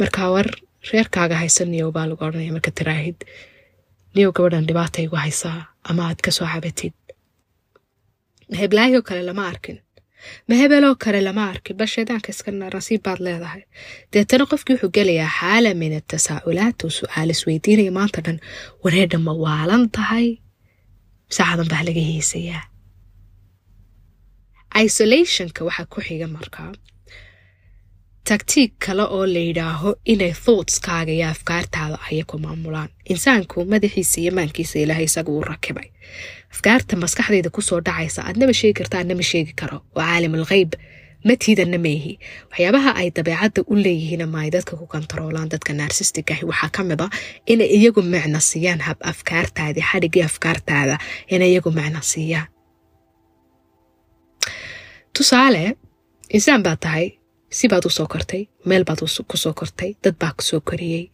Markaa 0.00 0.30
war 0.34 0.48
reerkaaga 0.92 1.36
haysaniyow 1.42 1.90
baa 1.96 2.06
lagu 2.10 2.24
odhanaya 2.24 2.52
marka 2.56 2.70
tiraahid 2.78 3.16
niyow 4.18 4.30
gabadhan 4.36 4.66
dhibaata 4.68 4.98
igu 5.06 5.16
haysaa 5.24 5.58
ama 5.90 6.02
aad 6.08 6.20
ka 6.26 6.30
soo 6.36 6.46
cabatid 6.52 6.94
maheblaayoo 8.52 9.02
kale 9.08 9.22
lama 9.28 9.44
arkin 9.52 9.78
mahebeloo 10.50 10.94
kale 11.04 11.20
lama 11.28 11.42
arkin 11.52 11.76
bal 11.80 11.88
shaydaanka 11.94 12.28
iska 12.34 12.50
nasiib 12.60 13.02
baad 13.06 13.20
leedahay 13.26 13.62
deetana 14.12 14.44
qofkii 14.52 14.74
wuxuu 14.76 14.90
gelayaa 14.96 15.30
xaala 15.38 15.70
min 15.82 15.92
atasaa'ulaat 16.00 16.78
oo 16.86 16.90
su'aal 16.98 17.30
isweydiinaya 17.34 17.92
maanta 17.98 18.20
dhan 18.26 18.38
wareedha 18.84 19.18
ma 19.26 19.32
waalan 19.44 19.84
tahay 19.98 20.26
saacadan 21.36 21.68
baa 21.72 21.82
laga 21.88 22.02
hiisayaa 22.10 22.62
isolationka 24.86 25.60
waxaa 25.68 25.86
ku 25.92 25.98
xiga 26.06 26.26
markaa 26.36 26.70
tagtiig 28.24 28.72
kale 28.78 29.02
oo 29.02 29.26
la 29.26 29.38
yidhaaho 29.48 29.94
inay 30.04 30.32
thoughtskaaga 30.44 31.12
iyo 31.12 31.28
afkaartaada 31.28 31.98
aya 32.10 32.24
ku 32.24 32.38
maamulaan. 32.38 32.88
Insaanku 33.12 33.64
madaxiisa 33.64 34.20
iyo 34.20 34.32
maankiisa 34.32 34.78
ilaahay 34.78 35.04
isaga 35.04 35.30
uu 35.32 35.40
rakibay. 35.40 35.88
Afkaarta 36.52 36.96
maskaxdayda 36.96 37.50
ku 37.50 37.62
soo 37.62 37.80
dhacaysa 37.80 38.22
aadnama 38.24 38.52
sheegi 38.52 38.74
karta 38.78 38.98
adnama 38.98 39.22
sheegi 39.22 39.52
karo. 39.60 39.76
Oo 39.96 40.00
caalimul 40.02 40.44
kheyb 40.44 40.72
matiidanna 41.24 41.78
meehi 41.78 42.18
waxyaabaha 42.50 42.90
ay 43.00 43.08
dabeecadda 43.16 43.60
u 43.66 43.74
leeyihiin 43.76 44.22
ama 44.22 44.38
ay 44.44 44.50
dadka 44.50 44.76
ku 44.76 44.86
kontaroolaan 44.86 45.48
dadka 45.48 45.72
narsistigaahi 45.72 46.44
waxaa 46.50 46.70
ka 46.76 46.82
mid 46.84 47.00
a 47.00 47.08
inay 47.46 47.68
iyagu 47.76 48.02
micno 48.02 48.40
siiyaan 48.40 48.80
hab 48.86 48.98
afkaartaadii 49.12 49.82
xadhigii 49.90 50.22
afkaartaada 50.30 50.98
inay 51.34 51.50
iyagu 51.52 51.70
micno 51.70 52.00
siiyaan. 52.02 52.46
Tusaale 55.16 55.76
insaan 56.36 56.62
baa 56.62 56.76
tahay 56.76 57.06
si 57.56 57.68
baad 57.72 57.84
u 57.88 57.90
soo 57.90 58.06
kortay 58.12 58.42
meel 58.68 58.84
baad 58.88 59.00
ku 59.30 59.36
soo 59.44 59.52
kortay 59.60 59.90
dad 60.04 60.16
baa 60.22 60.32
ku 60.36 60.42
soo 60.50 60.60
koriyey 60.68 61.04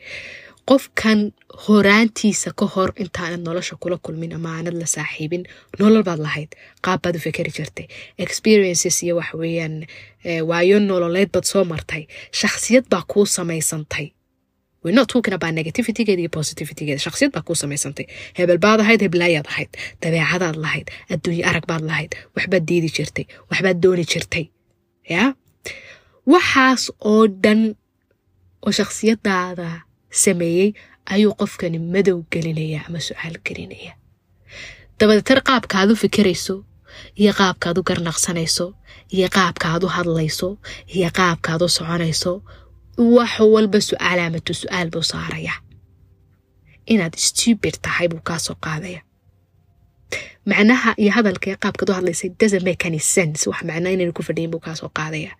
qofkan 0.70 1.20
horaantiisa 1.66 2.51
ka 2.59 2.66
hor 2.75 2.90
intaanad 3.03 3.42
nolosha 3.47 3.77
kula 3.83 3.97
kulmin 4.05 4.33
ama 4.37 4.49
aanad 4.57 4.77
la 4.83 4.87
saaxiibin 4.94 5.42
nolol 5.81 6.03
baad 6.09 6.20
lahayd 6.27 6.51
qaab 6.85 6.99
baad 7.05 7.16
u 7.18 7.20
fekeri 7.27 7.51
jirtay 7.57 7.87
experiences 8.25 8.97
iyo 9.05 9.14
wax 9.20 9.31
weeyaan 9.40 9.77
waayo 10.51 10.79
nololeed 10.81 11.31
baad 11.35 11.44
soo 11.53 11.64
martay 11.73 12.03
shakhsiyad 12.40 12.85
baa 12.92 13.03
kuu 13.12 13.27
samaysantay 13.37 14.07
negativitygeeda 15.61 16.20
iyo 16.25 16.31
positivitygeeda 16.38 17.01
shakhsiyad 17.07 17.33
baa 17.37 17.42
kuu 17.47 17.55
samaysantay 17.62 18.07
hebel 18.38 18.59
ahayd 18.85 19.01
heblaayaad 19.07 19.47
ahayd 19.53 19.70
dabeecadaad 20.03 20.57
lahayd 20.64 20.87
adduunye 21.14 21.44
arag 21.51 21.64
baad 21.70 21.83
lahayd 21.90 22.12
waxbaad 22.37 22.64
diidi 22.70 22.88
jirtay 22.97 23.25
waxbaad 23.51 23.79
dooni 23.85 24.05
jirtay 24.12 24.44
yaa 25.14 25.29
waxaas 26.33 26.83
oo 27.11 27.27
dhan 27.43 27.61
oo 28.67 28.73
shakhsiyadaada 28.79 29.69
sameeyey 30.23 30.69
ayuu 31.15 31.35
qofkani 31.41 31.79
madow 31.95 32.19
gelinaya 32.33 32.81
ama 32.89 33.01
su'aal 33.09 33.37
gelinaya. 33.47 33.93
Dabadeetar 34.99 35.41
qaabkaad 35.49 35.89
u 35.93 35.97
fikirayso 36.03 36.55
iyo 37.21 37.33
qaabkaad 37.41 37.77
u 37.79 37.83
garnaqsanayso 37.89 38.67
iyo 39.17 39.29
qaabkaad 39.37 39.83
u 39.85 39.89
hadlayso 39.97 40.49
iyo 40.97 41.09
qaabkaad 41.19 41.61
u 41.67 41.69
soconayso 41.77 42.33
wax 43.17 43.33
walba 43.55 43.79
su'aalaamatu 43.91 44.53
su'aal 44.61 44.89
buu 44.95 45.03
saaraya. 45.13 45.55
Inaad 46.93 47.15
stubid 47.27 47.77
tahay 47.85 48.09
buu 48.09 48.23
kaa 48.29 48.39
soo 48.47 48.57
qaadaya. 48.65 49.01
Macnaha 50.49 50.91
iyo 51.03 51.11
hadalka 51.17 51.57
qaabkaad 51.63 51.91
u 51.91 51.95
hadlaysay 51.99 52.31
doesn't 52.41 52.65
make 52.69 52.83
any 52.89 52.99
sense. 53.15 53.41
Wax 53.51 53.61
macnaa 53.69 53.93
inaynu 53.95 54.13
ku 54.17 54.23
fadhiyin 54.23 54.51
buu 54.53 54.61
kaa 54.67 54.75
soo 54.81 54.89
qaadaya 54.99 55.33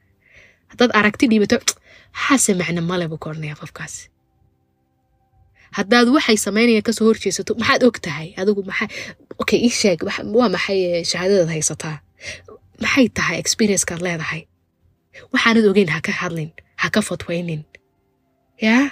haddaad 0.75 0.91
aragti 0.99 1.27
dhiibato 1.31 1.57
xaase 2.25 2.51
macno 2.61 2.81
male 2.91 3.07
buu 3.11 3.21
ka 3.23 3.31
odhanaya 3.31 3.57
qofkaasi 3.63 4.03
haddaad 5.79 6.07
waxay 6.17 6.37
samaynayaan 6.47 6.85
ka 6.87 6.93
soo 6.97 7.07
horjeesato 7.11 7.53
maxaad 7.61 7.83
og 7.89 7.97
tahay? 8.07 8.29
Adigu 8.41 8.63
maxaa 8.71 8.89
okay 9.43 9.59
ii 9.67 9.73
sheeg 9.81 9.99
waa 10.39 10.49
maxay 10.55 10.79
shahaadadaad 11.11 11.51
haysataa? 11.57 11.97
Maxay 12.83 13.07
tahay 13.19 13.37
experiencekaad 13.43 14.01
leedahay? 14.07 14.43
Waxaanad 15.33 15.65
ogeyn 15.71 15.91
ha 15.95 15.99
ka 16.07 16.13
hadlin 16.21 16.51
ha 16.83 16.87
ka 16.95 17.01
fadwaynin 17.09 17.63
yaa? 18.67 18.85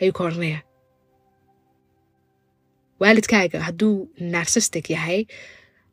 Ayuu 0.00 0.14
ka 0.18 0.22
odhanaya 0.28 0.60
waalidkaaga 3.00 3.58
hadduu 3.66 3.94
narsistic 4.34 4.84
yahay 4.94 5.20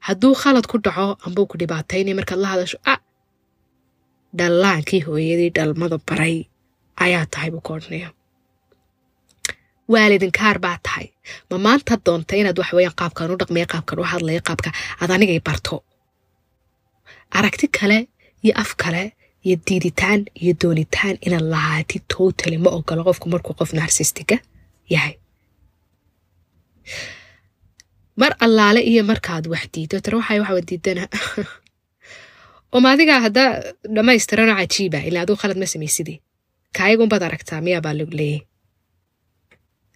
hadduu 0.08 0.34
khalad 0.42 0.66
ku 0.72 0.78
dhaco 0.86 1.08
ambuu 1.26 1.46
ku 1.52 1.56
dhibaataynay 1.62 2.14
markaad 2.20 2.40
la 2.44 2.50
hadasho 2.54 2.78
a 2.92 2.96
dhallaankii 4.38 5.02
hooyadii 5.08 5.56
dhalmada 5.58 5.98
baray 6.08 6.38
ayaa 7.06 7.26
tahay 7.34 7.52
odhanaya 7.76 8.10
waalidinkaar 9.88 10.60
baa 10.60 10.78
tahay. 10.84 11.08
Ma 11.50 11.58
maanta 11.58 11.98
doonta 12.06 12.36
inaad 12.36 12.58
waxweeyaan 12.62 12.96
qaabkan 13.02 13.32
u 13.32 13.38
dhaqmaya 13.42 13.68
qaabkan 13.74 14.00
u 14.00 14.04
hadlaya 14.14 14.42
qaabka 14.48 14.70
aad 15.02 15.12
anigay 15.16 15.40
barto? 15.40 15.84
Aragti 17.38 17.68
kale 17.80 18.08
iyo 18.44 18.54
af 18.64 18.72
kale 18.84 19.04
iyo 19.46 19.58
diiditaan 19.68 20.26
iyo 20.42 20.54
doonitaan 20.64 21.18
inaad 21.26 21.46
lahaatid 21.54 22.04
totally 22.14 22.58
ma 22.58 22.70
ogolo 22.78 23.04
qofku 23.08 23.30
markuu 23.30 23.56
qof 23.60 23.74
narsistiga 23.74 24.38
yahay. 24.90 25.14
Mar 28.16 28.32
allaale 28.46 28.82
iyo 28.92 29.04
markaad 29.04 29.46
wax 29.48 29.66
diido 29.74 30.02
tare 30.02 30.18
waxay 30.18 30.40
waxa 30.40 30.62
diidana 30.70 31.04
oma 32.76 32.88
adiga 32.94 33.16
haddaa 33.26 33.50
dhammaystirano 33.96 34.54
cajiiba 34.60 35.00
ilaa 35.08 35.24
aduu 35.26 35.38
khalad 35.42 35.58
ma 35.62 35.68
samaysidii 35.74 36.18
kaayaga 36.78 37.04
unbaad 37.06 37.24
aragtaa 37.30 37.60
miyaa 37.66 37.82
baa 37.86 37.94
lagu 38.00 38.14
leeyay? 38.20 38.42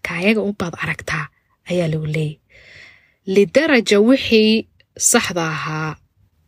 Kaayaga 0.07 0.41
unbaad 0.49 0.73
aragtaa 0.83 1.25
ayaa 1.71 1.87
lagu 1.93 2.07
leeyay. 2.15 2.35
Lidaraja 3.35 3.97
wixii 4.09 4.67
saxda 5.11 5.43
ahaa 5.55 5.91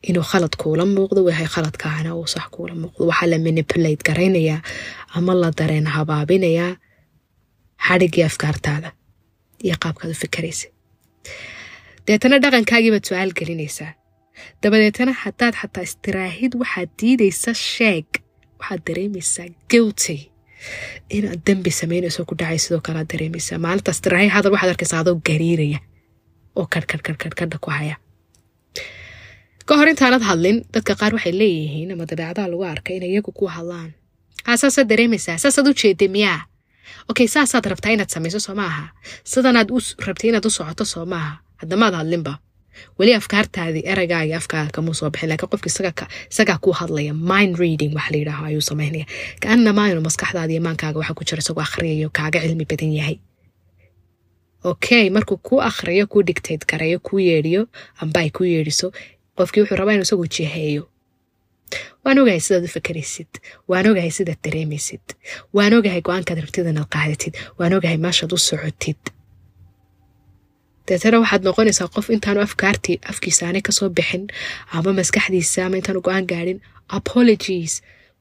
inuu 0.10 0.26
khalad 0.32 0.54
kuula 0.62 0.84
muuqdo 0.96 1.20
wahay 1.28 1.48
khaladkaana 1.56 2.10
uu 2.20 2.28
sax 2.34 2.46
kuula 2.56 2.74
muuqdo. 2.82 3.02
Waxaa 3.10 3.28
la 3.32 3.38
manipulate 3.46 4.04
garaynayaa 4.08 4.60
ama 5.18 5.34
la 5.42 5.50
dareen 5.60 5.88
habaabinayaa 5.96 6.72
xadhiggii 7.88 8.24
afkaartaada 8.30 8.90
iyo 9.66 9.76
qaabkaad 9.84 10.12
u 10.16 10.18
fikeraysa 10.24 10.68
deetana 12.08 12.38
dhaqankaagiibaad 12.44 13.06
su'aal 13.10 13.32
gelinaysaa 13.40 13.92
dabadeetana 14.64 15.14
haddaad 15.24 15.56
xataa 15.62 15.84
istiraahid 15.90 16.52
waxaad 16.62 16.90
diidaysa 17.02 17.54
sheeg. 17.54 18.06
Waxaad 18.60 18.82
dareemaysaa 18.88 19.48
guilty. 19.72 20.18
Inaad 21.10 21.42
dembi 21.48 21.72
samaynayso 21.72 22.26
ku 22.30 22.36
dhacay 22.40 22.58
sidoo 22.64 22.82
kalead 22.88 23.08
dareemaysaa 23.14 23.58
maalinta 23.66 23.92
hadal 24.36 24.52
waxaad 24.56 24.70
arkaysaa 24.74 25.00
adoo 25.04 25.16
gariiraya 25.28 25.80
oo 26.56 26.66
karkarkarkarkadha 26.74 27.58
ku 27.62 27.70
haya. 27.72 27.96
Ka 29.66 29.78
hor 29.78 29.88
intaanad 29.88 30.22
hadlin 30.30 30.58
dadka 30.74 30.96
qaar 31.00 31.14
waxay 31.18 31.34
leeyihiin 31.42 31.92
ama 31.94 32.06
dabeecadaha 32.10 32.48
lagu 32.52 32.64
arkay 32.64 32.96
inay 32.98 33.10
iyagu 33.14 33.32
ku 33.32 33.46
hadlaan. 33.48 33.94
Haa 34.46 34.58
saasaad 34.58 34.88
dareemaysaa 34.92 35.38
saasaad 35.38 35.68
u 35.68 35.74
jeeday 35.74 36.08
miyaa? 36.08 36.42
Okay 37.10 37.28
saasaad 37.28 37.66
rabtaa 37.72 37.92
inaad 37.96 38.10
samayso 38.10 38.40
soo 38.40 38.56
maaha? 38.56 38.84
Sidanaad 39.24 39.70
u 39.72 39.80
rabtay 40.08 40.30
inaad 40.30 40.46
u 40.46 40.50
socoto 40.50 40.86
soo 40.86 41.06
maaha? 41.06 41.34
Haddamaad 41.62 41.94
hadlinba 41.94 42.34
weli 43.00 43.14
afkaartaadii 43.20 43.84
eraygaagii 43.92 44.34
afkaaga 44.42 44.72
kamuu 44.76 44.94
soo 45.00 45.10
bixin 45.14 45.30
lakiin 45.30 45.50
qofka 45.52 45.70
isagaa 46.32 46.58
ku 46.64 46.72
hadlaya 46.80 47.14
mind 47.14 47.54
reading 47.64 47.92
wax 47.98 48.08
la 48.12 48.18
yidhaaho 48.22 48.46
ayuu 48.46 48.62
samaynaya 48.72 49.06
kaanamaa 49.44 49.88
inuu 49.92 50.04
maskaxdaada 50.10 50.54
iyo 50.54 50.62
maankaaga 50.68 50.98
waxa 51.02 51.14
ku 51.18 51.24
jira 51.28 51.40
isagoo 51.44 51.64
akhriyayo 51.68 52.10
kaaga 52.18 52.40
cilmi 52.44 52.66
badan 52.72 52.94
yahay. 53.00 53.18
Okay 54.64 55.10
markuu 55.10 55.38
kuu 55.38 55.60
akhriyo 55.70 56.08
kuu 56.08 56.24
dictate 56.24 56.66
gareeyo 56.72 57.00
kuu 57.00 57.20
yeedhiyo 57.20 57.68
amba 58.02 58.20
ay 58.20 58.30
kuu 58.30 58.46
yeedhiso 58.54 58.88
qofkii 59.38 59.62
wuxuu 59.62 59.76
rabaa 59.80 59.94
inuu 59.94 60.08
isagu 60.08 60.28
jiheeyo. 60.28 60.84
Waan 62.06 62.20
ogahay 62.20 62.40
sidaad 62.46 62.66
u 62.68 62.68
fakaraysid 62.76 63.32
waan 63.70 63.88
ogahay 63.90 64.12
sidaad 64.18 64.40
dareemaysid 64.46 65.06
waan 65.56 65.74
ogahay 65.74 66.02
go'aankaad 66.08 66.40
rabtid 66.44 66.68
qaadatid 66.96 67.34
waan 67.60 67.74
ogahay 67.74 67.98
meeshaad 68.06 68.32
u 68.36 68.38
socotid 68.38 69.02
deetana 70.92 71.18
waxaad 71.24 71.44
noqonaysaa 71.48 71.88
qof 71.96 72.08
intaanu 72.16 72.40
afkaartii 72.48 72.98
afkiisa 73.12 73.42
aanay 73.48 73.64
ka 73.68 73.72
soo 73.78 73.90
bixin 73.98 74.24
ama 74.78 74.92
maskaxdiisa 75.00 75.60
ama 75.66 75.76
intaanu 75.80 76.02
go'aan 76.08 76.26
gaadhin 76.32 76.60
apologies. 76.98 77.74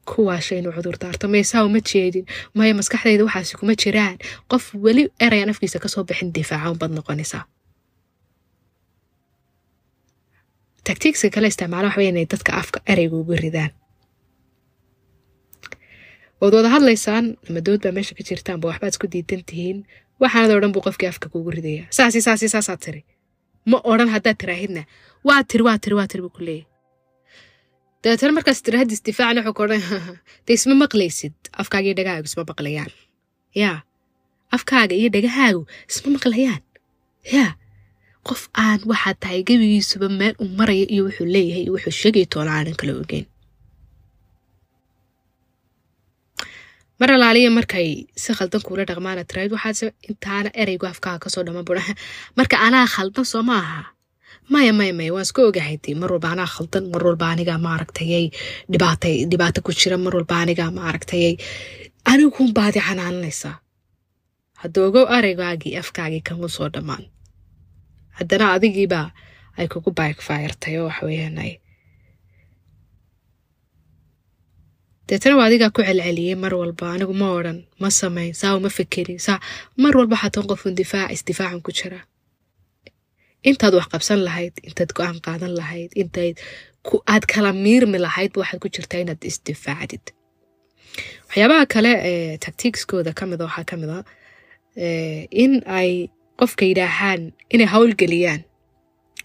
Kuwaasha 0.09 0.55
inuu 0.59 0.73
cudur 0.77 0.95
daarto 1.01 1.27
maysaa 1.33 1.63
uma 1.67 1.79
jeedin. 1.89 2.25
Maya 2.57 2.73
maskaxdayda 2.79 3.23
waxaasi 3.27 3.53
kuma 3.59 3.73
jiraan. 3.81 4.15
Qof 4.51 4.63
weli 4.85 5.03
erayaan 5.25 5.51
afkiisa 5.53 5.79
ka 5.83 5.87
soo 5.93 6.03
bixin 6.09 6.29
difaaca 6.35 6.71
unbaad 6.73 6.91
noqonaysaa. 6.97 7.43
Tactiigska 10.87 11.29
kale 11.35 11.47
isticmaala 11.51 11.87
waxa 11.87 11.99
wey 12.01 12.09
inay 12.11 12.25
dadka 12.33 12.51
afka 12.61 12.79
ereyga 12.91 13.15
ugu 13.21 13.35
ridaan. 13.43 13.71
Ood 16.41 16.53
wada 16.57 16.69
hadlaysaan 16.75 17.25
ama 17.49 17.59
dood 17.65 17.81
baa 17.85 17.93
meesha 17.97 18.15
ka 18.17 18.23
jirtaanba 18.29 18.65
waxbaad 18.71 18.93
isku 18.95 19.07
diidan 19.13 19.43
tihiin 19.49 19.79
waxaanad 20.21 20.51
odhan 20.57 20.71
buu 20.75 20.83
qofkii 20.87 21.09
afka 21.13 21.27
kuugu 21.33 21.51
ridaya 21.57 21.83
saasi 21.97 22.19
saasi 22.27 22.47
saasaad 22.53 22.79
tiri. 22.85 23.01
Ma 23.71 23.77
odhan 23.91 24.09
haddaad 24.15 24.37
tiraahidna 24.41 24.83
waa 25.27 25.41
tiri 25.49 25.63
waa 25.67 25.77
tiri 25.83 25.95
waa 25.99 26.07
tiri 26.11 26.21
buu 26.25 26.33
ku 26.37 26.41
leeyahy 26.47 26.65
dabeetana 28.03 28.33
markaas 28.37 28.59
tiraahid 28.65 28.91
isdifaacna 28.95 29.41
wuxuu 29.45 29.55
ka 29.57 29.63
odhan 29.65 29.81
dee 30.45 30.55
isma 30.59 30.75
maqlaysid? 30.83 31.33
Afkaaga 31.61 31.85
iyo 31.87 31.95
dhagahaagu 31.99 32.27
isma 32.29 32.43
maqlayaan. 32.51 32.91
Yaa. 33.61 33.79
Afkaaga 34.57 34.95
iyo 34.99 35.09
dhagahaagu 35.15 35.61
isma 35.91 36.09
maqlayaan. 36.17 36.61
Yaa. 37.35 37.51
Qof 38.27 38.41
aan 38.63 38.79
waxaa 38.91 39.13
tahay 39.21 39.41
gebigiisuba 39.49 40.07
meel 40.19 40.35
uu 40.43 40.49
maraya 40.59 40.85
iyo 40.93 41.01
wuxuu 41.07 41.27
leeyahay 41.35 41.63
iyo 41.65 41.71
wuxuu 41.75 41.93
sheegay 42.01 42.25
toona 42.33 42.51
aanan 42.57 42.75
kala 42.79 42.93
ogeyn 43.01 43.25
mar 47.01 47.09
alaaliya 47.15 47.49
markay 47.57 47.89
si 48.23 48.29
khaldan 48.37 48.61
kuula 48.65 48.83
dhaqmaana 48.89 49.23
tiraahid 49.29 49.51
waxaase 49.57 49.85
intaana 50.09 50.49
ereygu 50.61 50.85
afkaaga 50.93 51.19
ka 51.23 51.29
soo 51.33 51.43
dhama 51.47 51.63
bura 51.67 51.81
marka 52.37 52.55
anaa 52.67 52.85
khaldan 52.95 53.25
soo 53.31 53.43
ma 53.49 53.57
aha. 53.63 53.81
Maya 54.53 54.73
maya 54.79 54.93
maya 54.99 55.11
waan 55.15 55.25
iska 55.27 55.41
ogahay 55.49 55.77
dee 55.83 55.95
mar 56.01 56.09
walba 56.13 56.29
anaa 56.35 56.49
khaldan 56.55 56.83
mar 56.93 57.01
walba 57.07 57.25
anigaa 57.33 57.59
maaragtayay 57.67 58.25
dhibaatay 58.71 59.15
dhibaato 59.31 59.59
ku 59.65 59.71
jira 59.79 59.97
mar 60.05 60.13
walba 60.17 60.35
anigaa 60.43 60.71
maaragtayay 60.79 61.33
aniguun 62.11 62.49
baadi 62.57 62.79
xanaananaysaa 62.87 63.55
hadda 64.61 64.79
ogow 64.87 65.05
ereygaagii 65.17 65.73
afkaagii 65.81 66.21
kama 66.27 66.47
soo 66.55 66.67
dhammaan. 66.73 67.03
Haddana 68.17 68.45
adigiibaa 68.55 69.07
ay 69.59 69.67
kugu 69.73 69.89
baykfirtay 69.99 70.75
oo 70.79 70.85
waxweeyaan 70.89 71.37
deetana 75.11 75.35
waa 75.37 75.47
adigaa 75.49 75.69
ku 75.75 75.81
celceliyey 75.87 76.35
mar 76.43 76.53
walba. 76.55 76.85
Anigu 76.95 77.13
ma 77.21 77.27
odhan 77.37 77.57
ma 77.81 77.89
samayn 77.99 78.33
saa 78.41 78.55
uma 78.57 78.69
fekerin 78.77 79.19
saa 79.27 79.39
mar 79.83 79.93
walba 79.99 80.15
xataa 80.21 80.47
qofun 80.51 80.73
difaac 80.79 81.11
isdifaacan 81.15 81.61
ku 81.65 81.71
jira. 81.79 81.99
Intaad 83.49 83.73
wax 83.79 83.87
qabsan 83.93 84.19
lahayd 84.27 84.53
intaad 84.67 84.91
go'aan 84.97 85.17
qaadan 85.25 85.53
lahayd 85.59 85.91
intayd 86.01 86.35
aad 87.13 87.23
kala 87.33 87.51
miirmi 87.65 87.97
lahaydba 88.05 88.37
waxaad 88.43 88.59
ku 88.63 88.69
jirtaa 88.75 89.01
inaad 89.03 89.21
isdifaacdid. 89.29 90.05
Waxyaabaha 91.27 91.65
kale 91.73 91.91
ee 92.11 92.37
tactiigskooda 92.45 93.11
ka 93.19 93.23
waxaa 93.27 93.65
ka 93.69 93.75
mid 93.81 93.89
a 93.97 93.99
in 95.43 95.53
ay 95.79 95.91
qofka 96.39 96.63
yidhaahaan 96.69 97.21
inay 97.53 97.67
hawl 97.73 97.91
geliyaan. 98.01 98.41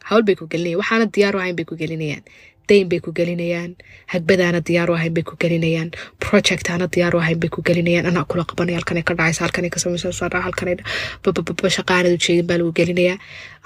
Hawl 0.08 0.22
bay 0.26 0.34
ku 0.40 0.44
gelinayan 0.52 0.80
waxaana 0.82 1.06
diyaaru 1.14 1.38
ahayn 1.42 1.56
bay 1.58 1.66
ku 1.70 1.74
gelinayaan 1.82 2.24
dayn 2.68 2.86
bay 2.90 3.00
ku 3.04 3.10
gelinayaan 3.18 3.72
hagbadaana 4.12 4.60
diyaaru 4.68 4.92
ahayn 4.98 5.14
bay 5.16 5.24
ku 5.28 5.34
gelinayaan 5.42 5.88
project 6.24 6.66
aana 6.72 6.86
diyaaru 6.94 7.18
ahayn 7.22 7.38
bay 7.42 7.50
ku 7.54 7.60
gelinayaan 7.68 8.06
anaa 8.10 8.24
kula 8.30 8.44
qabanaya 8.50 8.76
halkanay 8.78 9.04
ka 9.08 9.14
dhacaysa 9.18 9.40
halkanay 9.46 9.70
ka 9.74 9.78
samaysa 9.84 10.12
sara 10.20 10.38
halkanay 10.46 10.76
babababa 11.24 11.68
shaqaanad 11.76 12.12
ujeedin 12.18 12.46
baa 12.50 12.58
lagu 12.60 12.72
gelinayaa 12.78 13.16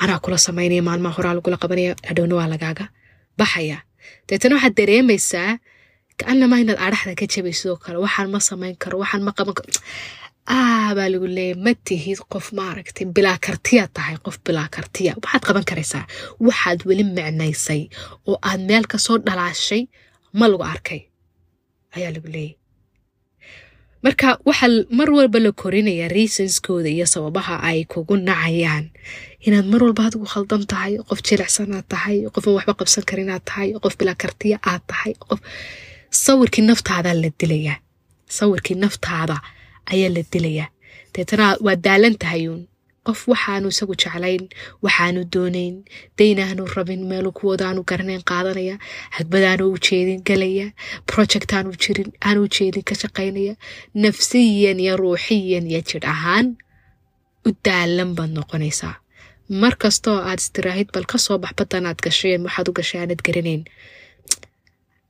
anaa 0.02 0.18
kula 0.24 0.38
samaynaya 0.46 0.82
maalmaha 0.88 1.14
horaa 1.18 1.34
lagula 1.38 1.56
qabanaya 1.62 1.92
hadhowna 2.08 2.34
waa 2.40 2.48
lagaaga 2.52 2.84
baxaya. 3.38 3.78
Deetana 4.28 4.54
waxaad 4.56 4.74
dareemaysaa 4.80 5.50
kaanamaa 6.20 6.60
inaad 6.62 6.78
adhaxda 6.86 7.14
ka 7.20 7.26
jabay 7.32 7.54
sidoo 7.60 7.76
kale 7.84 7.98
waxaan 8.04 8.28
ma 8.34 8.40
samayn 8.48 8.74
karo 8.82 8.96
waxaan 9.02 9.22
ma 9.26 9.32
qaban 9.38 9.54
karo 9.58 9.68
ah 10.56 10.90
baa 10.96 11.08
lagu 11.12 11.26
leeyay 11.36 11.56
ma 11.64 11.72
tihid 11.86 12.18
qof 12.32 12.46
maaragtay 12.58 13.06
bilaa 13.16 13.38
kartiya 13.46 13.84
tahay 13.96 14.16
qof 14.26 14.36
bilaa 14.46 14.68
kartiya. 14.76 15.12
Waxaad 15.22 15.42
qaban 15.48 15.64
karaysaa 15.70 16.04
waxaad 16.46 16.80
weli 16.88 17.04
micnaysay 17.16 17.82
oo 18.28 18.36
aad 18.48 18.60
meel 18.68 18.84
ka 18.92 18.98
soo 19.04 19.16
dhalaashay 19.26 19.82
ma 20.38 20.44
lagu 20.52 20.64
arkay. 20.72 21.00
Ayaa 21.96 22.12
lagu 22.16 22.28
leeyay 22.34 22.54
marka 24.04 24.28
waxaa 24.48 24.70
mar 24.98 25.08
walba 25.16 25.38
la 25.44 25.50
korinaya 25.62 26.06
reasonskooda 26.16 26.88
iyo 26.96 27.06
sababaha 27.14 27.54
ay 27.68 27.78
kugu 27.92 28.14
nacayaan. 28.28 28.84
Inaad 29.46 29.66
mar 29.72 29.80
walba 29.84 30.02
adigu 30.08 30.26
khaldan 30.34 30.62
tahay 30.72 30.92
qof 31.08 31.20
jilicsanaad 31.26 31.86
tahay 31.92 32.16
qofan 32.34 32.52
waxba 32.56 32.72
qabsan 32.80 33.04
karinaad 33.10 33.42
tahay 33.48 33.68
qof 33.84 33.94
bilaa 34.00 34.16
kartiya 34.22 34.56
aad 34.70 34.82
tahay 34.90 35.12
qof 35.28 35.38
sawirkii 36.24 36.64
naftaadaa 36.68 37.14
la 37.22 37.30
dilayaa. 37.40 37.76
Sawirkii 38.38 38.76
naftaada 38.84 39.36
ayaa 39.92 40.10
la 40.16 40.22
dilayaa 40.32 40.68
deetana 41.14 41.46
waa 41.66 41.76
daalan 41.86 42.14
tahayuun 42.22 42.62
qof 43.06 43.20
waxaanu 43.32 43.66
isagu 43.74 43.94
jeclayn 44.02 44.42
waxaanu 44.84 45.20
doonayn 45.34 45.74
daynaanu 46.18 46.62
rabin 46.76 47.02
meelu 47.10 47.30
kuwooda 47.38 47.64
aanu 47.68 47.80
garanayn 47.90 48.22
qaadanaya 48.30 48.74
hagbadaanu 49.16 49.64
ujeedin 49.76 50.20
galaya 50.28 50.66
project 51.10 51.50
jirin 51.82 52.10
aanu 52.28 52.40
ujeedin 52.48 52.84
ka 52.88 52.94
shaqaynaya 53.02 53.54
nafsiyan 54.04 54.78
iyo 54.84 54.94
ruuxiyan 55.02 55.64
iyo 55.70 55.80
jidh 55.88 56.08
ahaan 56.14 56.46
u 57.48 57.50
daalan 57.66 58.10
baad 58.16 58.30
noqonaysaa. 58.38 58.94
Mar 59.62 59.74
kastoo 59.82 60.18
aad 60.28 60.40
istiraahid 60.44 60.88
bal 60.94 61.06
ka 61.12 61.18
soo 61.24 61.38
bax 61.42 61.52
badan 61.60 61.86
aad 61.90 62.00
gasheen 62.06 62.40
waxaad 62.46 62.68
u 62.70 62.72
gashay 62.78 63.00
aanad 63.02 63.20
garanayn. 63.26 63.62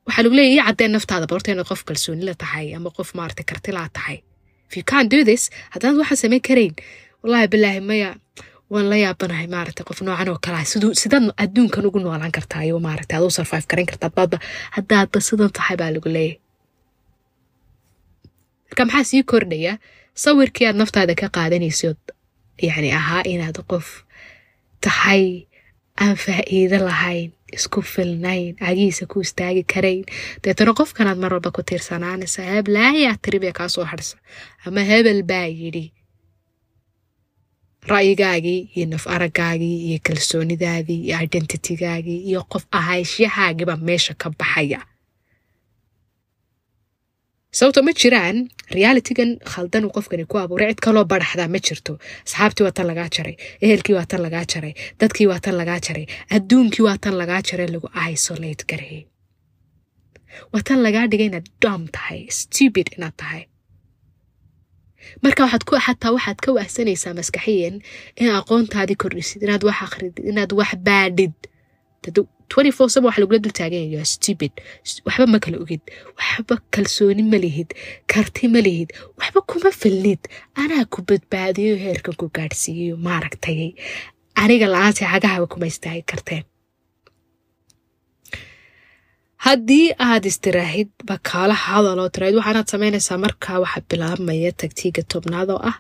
Waxaa 0.06 0.22
lagu 0.24 0.34
leeya 0.38 0.52
ii 0.54 0.64
caddeen 0.66 0.92
naftaada 0.96 1.26
barorta 1.30 1.50
inaad 1.52 1.68
qof 1.70 1.82
kalsoonila 1.88 2.34
tahay 2.42 2.66
ama 2.76 2.90
qof 2.96 3.08
maarata 3.18 3.42
kartilaa 3.50 3.88
tahay 3.96 4.18
if 4.70 4.76
you 4.78 4.84
can't 4.92 5.10
do 5.14 5.20
this 5.30 5.42
haddaanad 5.74 5.98
waxaa 6.02 6.20
samayn 6.22 6.42
karayn. 6.48 6.74
Wallahi 7.22 7.46
bilaahi 7.52 7.80
maya 7.90 8.10
waan 8.72 8.86
la 8.90 8.96
yaabanahay 9.04 9.46
maarata 9.54 9.82
qof 9.88 9.98
noocan 10.06 10.28
oo 10.32 10.38
kalaa 10.46 10.64
sidaad 11.02 11.24
adduunkan 11.42 11.84
ugu 11.88 11.98
noolaan 12.04 12.32
kartaa 12.36 12.62
iyo 12.66 12.76
maarata 12.86 13.12
aad 13.16 13.24
u 13.26 13.30
survive 13.38 13.66
garan 13.70 13.86
kartaa 13.90 14.10
baadba 14.16 14.38
haddaadba 14.76 15.18
sidan 15.28 15.50
tahay 15.56 15.76
baa 15.80 15.90
lagu 15.94 16.08
leeyahy 16.16 16.38
marka 18.68 18.82
maxaa 18.86 19.04
sii 19.10 19.22
kordhaya? 19.30 19.72
Sawirkii 20.22 20.66
aad 20.68 20.76
naftaada 20.80 21.14
ka 21.20 21.26
qaadanaysood 21.36 22.00
yacni 22.68 22.90
ahaa 23.00 23.22
inaad 23.32 23.58
qof 23.70 23.86
tahay 24.84 25.24
aan 26.02 26.16
faa'iido 26.24 26.78
lahayn 26.88 27.30
isku 27.58 27.80
filnayn 27.92 28.56
cagihiisa 28.60 29.04
ku 29.12 29.16
istaagi 29.26 29.62
karayn 29.72 30.04
deetana 30.44 30.72
qofkanaad 30.80 31.18
mar 31.22 31.32
walba 31.34 31.50
ku 31.56 31.62
tiirsanaanaysa 31.68 32.40
heblaayaa 32.52 33.16
tiri 33.22 33.38
bee 33.42 33.52
kaa 33.58 33.68
soo 33.74 33.84
harsa 33.92 34.16
ama 34.66 34.80
hebel 34.90 35.20
baa 35.30 35.46
yidhi 35.60 35.86
ra'yigaagii 37.92 38.60
iyo 38.76 38.86
naf 38.92 39.04
aragaagii 39.14 39.76
iyo 39.88 39.98
kalsoonidaadii 40.06 41.00
iyo 41.06 41.16
identitygaagii 41.26 42.18
iyo 42.30 42.40
qof 42.52 42.64
ahayshyahaagibaa 42.78 43.78
meesha 43.88 44.14
ka 44.20 44.28
baxaya 44.38 44.80
sababto 47.58 47.80
ma 47.86 47.92
jiraan 48.00 48.36
realitygan 48.76 49.30
khaldan 49.52 49.84
uu 49.86 49.92
qofkani 49.96 50.24
ku 50.30 50.36
abuuray 50.42 50.70
cid 50.72 50.80
kaloo 50.86 51.04
baraxdaa 51.12 51.48
ma 51.54 51.58
jirto. 51.66 51.92
Asxaabtii 52.26 52.64
waa 52.66 52.74
tan 52.76 52.86
lagaa 52.90 53.08
jaray 53.16 53.36
ehelkii 53.64 53.94
waa 53.98 54.06
tan 54.10 54.22
lagaa 54.26 54.44
jaray 54.52 54.74
dadkii 55.00 55.26
waa 55.30 55.40
tan 55.44 55.56
lagaa 55.60 55.80
jaray 55.86 56.06
adduunkii 56.36 56.84
waa 56.88 56.98
tan 57.02 57.14
lagaa 57.20 57.40
jaray 57.48 57.68
lagu 57.74 57.88
isolate 58.12 58.62
gareeyey 58.70 59.04
waa 60.52 60.62
tan 60.66 60.78
lagaa 60.86 61.06
dhigay 61.10 61.26
inaad 61.30 61.48
dom 61.62 61.82
tahay 61.94 62.20
stupid 62.40 62.86
inaad 62.96 63.16
tahay. 63.22 63.42
Marka 65.22 65.40
waxaad 65.44 65.64
ku 65.68 65.74
xataa 65.86 66.12
waxaad 66.16 66.38
ka 66.44 66.50
wahsanaysaa 66.58 67.14
maskaxiyan 67.18 67.76
in 68.22 68.28
aqoontaadii 68.38 68.98
kordhisid 69.02 69.42
inaad 69.46 69.62
wax 69.68 69.78
akhridid 69.86 70.16
inaad 70.30 70.52
wax 70.58 70.70
baadhid 70.88 71.34
waxa 73.06 73.20
lagula 73.22 73.38
waxba 75.06 75.26
ma 75.32 75.38
kala 75.44 75.56
ogid. 75.64 75.82
Waxba 76.18 76.54
kalsooni 76.74 77.22
ma 77.32 77.38
lihid. 77.44 77.68
Karti 78.12 78.44
ma 78.54 78.60
lihid. 78.66 78.88
Waxba 79.18 79.40
kuma 79.50 79.70
filnid. 79.80 80.20
Anaa 80.62 80.84
ku 80.92 80.98
badbaadiyo 81.08 81.72
heerkan 81.84 82.14
ku 82.20 82.26
gaadhsiiyayo 82.36 82.94
maaragtay. 83.06 83.60
Aniga 84.42 84.66
la'aantii 84.74 85.08
cagahaba 85.12 85.46
kuma 85.52 85.66
istaagi 85.72 86.02
karteen. 86.10 86.44
Haddii 89.44 89.86
aad 90.06 90.24
istiraahid 90.30 90.90
bakaala 91.08 91.54
hadaloo 91.64 92.08
tiraahid. 92.14 92.36
Waxaanaad 92.40 92.68
samaynaysaa 92.72 93.18
markaa 93.24 93.58
waxaa 93.64 93.86
bilaabmaya 93.90 94.50
tagtiiga 94.62 95.02
tobnaad 95.12 95.48
oo 95.54 95.60
ah 95.70 95.76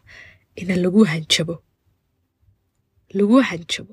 ina 0.60 0.74
lagu 0.84 1.02
hanjabo. 1.12 1.54
Lagu 3.18 3.36
hanjabo 3.50 3.92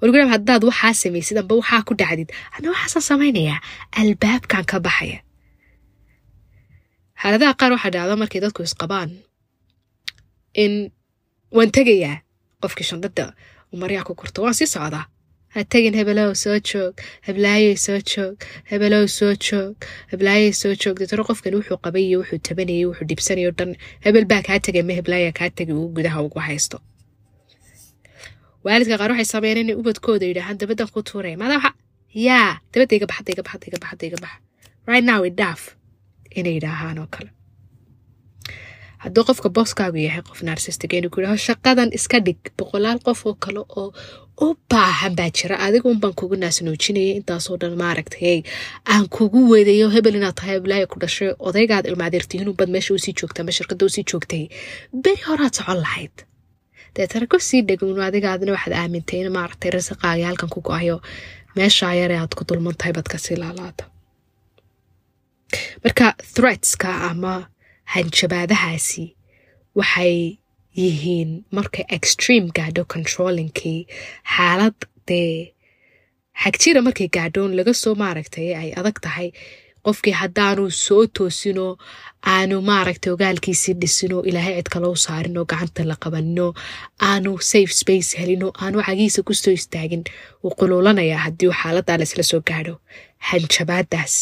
warguraam 0.00 0.30
haddaad 0.34 0.62
waxaa 0.70 0.94
samaysid 1.02 1.36
amba 1.42 1.54
waxaa 1.60 1.82
ku 1.88 1.92
dhacdid. 2.00 2.28
Ana 2.56 2.66
waxaasaan 2.72 3.04
samaynayaa 3.10 3.58
albaabkan 4.00 4.64
ka 4.70 4.76
baxaya. 4.86 5.18
Xaaladaha 7.20 7.52
qaar 7.60 7.70
waxaa 7.76 7.92
dhacda 7.94 8.14
markay 8.22 8.40
dadku 8.44 8.60
isqabaan 8.68 9.10
in 10.62 10.72
waan 11.56 11.70
tegayaa 11.76 12.16
qofkii 12.62 12.86
shandada 12.90 13.24
umaryaa 13.74 14.04
ku 14.08 14.12
korto 14.20 14.38
waan 14.44 14.56
sii 14.58 14.68
socdaa. 14.74 15.04
Ha 15.54 15.64
tegin 15.72 15.94
hebelow 15.98 16.30
soo 16.42 16.58
joog 16.68 16.94
heblaayoy 17.26 17.76
soo 17.84 17.98
joog 18.10 18.36
hebelow 18.70 19.04
soo 19.18 19.32
joog 19.46 19.74
heblaayoy 20.12 20.52
soo 20.60 20.74
joog. 20.82 20.96
Deetana 21.00 21.24
qofkani 21.28 21.56
wuxuu 21.60 21.78
qabay 21.84 22.04
iyo 22.08 22.18
wuxuu 22.20 22.38
tabanayay 22.48 22.84
wuxuu 22.90 23.06
dhibsanayo 23.10 23.50
dhan. 23.58 23.70
Hebel 24.04 24.24
baa 24.30 24.42
kaa 24.46 24.58
tegay 24.66 24.82
ma 24.88 24.92
heblaaya 24.98 25.32
kaa 25.38 25.48
tegay 25.58 25.74
uu 25.80 25.88
gudaha 25.96 26.18
ugu 26.26 26.40
haysto 26.48 26.78
waalidka 28.66 28.96
qaar 29.00 29.10
waxay 29.12 29.28
sameeyeen 29.34 29.60
inay 29.64 29.76
ubadkooda 29.82 30.24
yidhaahaan 30.30 30.58
dabadan 30.62 30.88
ku 30.94 31.00
tuuraya 31.08 31.36
maada 31.42 31.56
yaa 32.26 32.50
dabadda 32.72 32.94
iga 32.98 33.06
bax 33.10 33.16
hadda 33.18 33.30
iga 33.34 33.42
bax 33.46 33.52
hadda 33.54 33.66
iga 33.70 33.78
bax 33.82 33.88
hadda 33.92 34.04
iga 34.10 34.18
bax 34.24 34.34
right 34.90 35.04
now 35.10 35.20
it 35.28 35.34
daaf 35.42 35.62
inay 36.38 36.54
yidhaahaan 36.58 36.98
oo 37.02 37.08
kale. 37.14 37.30
Hadduu 39.04 39.24
qofka 39.28 39.48
booskaagu 39.56 39.98
yahay 40.06 40.22
qof 40.28 40.40
narsistig 40.48 40.92
inuu 40.98 41.10
ku 41.14 41.20
yidhaho 41.20 41.38
shaqadan 41.48 41.90
iska 41.98 42.18
dhig. 42.26 42.40
Boqolaal 42.58 42.98
qof 43.06 43.20
oo 43.28 43.34
kale 43.44 43.60
oo 43.80 43.88
u 44.44 44.46
baahan 44.70 45.12
baa 45.18 45.30
jira. 45.36 45.56
Adiga 45.66 45.86
unbaan 45.92 46.14
kugu 46.18 46.36
naasnuujinaya 46.42 47.12
intaasoo 47.20 47.56
dhan 47.60 47.74
maaragtay 47.82 48.38
aan 48.92 49.04
kugu 49.16 49.40
wedayo 49.52 49.86
hebel 49.94 50.16
inaad 50.18 50.36
tahay 50.38 50.54
heblaaya 50.58 50.86
ku 50.92 50.96
dhashay. 51.02 51.30
Odaygaad 51.48 51.84
ilmaadeertihiin 51.90 52.48
unbad 52.52 52.68
meesha 52.74 52.94
u 52.96 52.98
sii 53.04 53.14
joogta 53.20 53.42
ama 53.42 53.52
shirkadda 53.58 53.84
u 53.88 53.94
sii 53.96 54.04
joogtay. 54.10 54.44
Beri 55.04 55.22
horaad 55.28 55.54
socon 55.58 55.78
lahayd 55.84 56.16
deetana 56.96 57.26
ku 57.32 57.38
sii 57.48 57.62
dhegowno 57.68 58.00
adigaadna 58.08 58.52
waxaad 58.56 58.74
aamintay 58.82 59.18
in 59.22 59.32
maaragtay 59.38 59.70
rasiqaagi 59.76 60.22
halkan 60.28 60.50
ku 60.54 60.60
go'ayo. 60.68 60.96
Meeshaa 61.56 61.94
yare 62.00 62.16
aad 62.18 62.32
ku 62.38 62.42
dulman 62.48 62.74
tahay 62.78 62.92
baad 62.96 63.08
ka 63.12 63.18
sii 63.24 63.36
laalaada 63.42 63.84
marka 65.84 66.06
threatska 66.34 66.88
ama 67.10 67.34
hanjabaadahaasi 67.94 69.04
waxay 69.78 70.16
yihiin 70.80 71.30
markay 71.56 71.84
extreme 71.96 72.48
gaadho 72.58 72.82
controllingkii 72.94 73.80
xaalad 74.34 74.78
dee 75.08 75.52
xagjira 76.42 76.80
markay 76.86 77.08
gaadhoon 77.16 77.52
laga 77.58 77.72
soo 77.82 77.94
maaragtay 78.02 78.48
ay 78.62 78.68
adag 78.80 78.96
tahay 79.06 79.28
qofkii 79.86 80.14
haddaanu 80.22 80.64
soo 80.84 81.02
toosinoo 81.16 81.72
aanu 82.34 82.56
maaragtay 82.70 83.12
ogaalkiisii 83.16 83.74
dhisinoo 83.82 84.22
ilaahay 84.30 84.54
cid 84.58 84.68
kale 84.74 84.86
u 84.94 84.96
saarinoo 85.06 85.44
gacanta 85.50 85.82
la 85.90 85.96
qabanino 86.04 86.46
aanu 87.10 87.30
safe 87.50 87.72
space 87.80 88.10
helinoo 88.20 88.52
aanu 88.62 88.82
cagihiisa 88.86 89.22
ku 89.28 89.34
soo 89.42 89.54
istaagin 89.60 90.02
wuu 90.42 90.54
quluulanayaa 90.60 91.20
haddii 91.26 91.48
uu 91.50 91.56
xaaladaa 91.62 91.98
laisla 92.00 92.22
soo 92.30 92.40
gaadho. 92.50 92.74
Hanjabaadaas. 93.28 94.14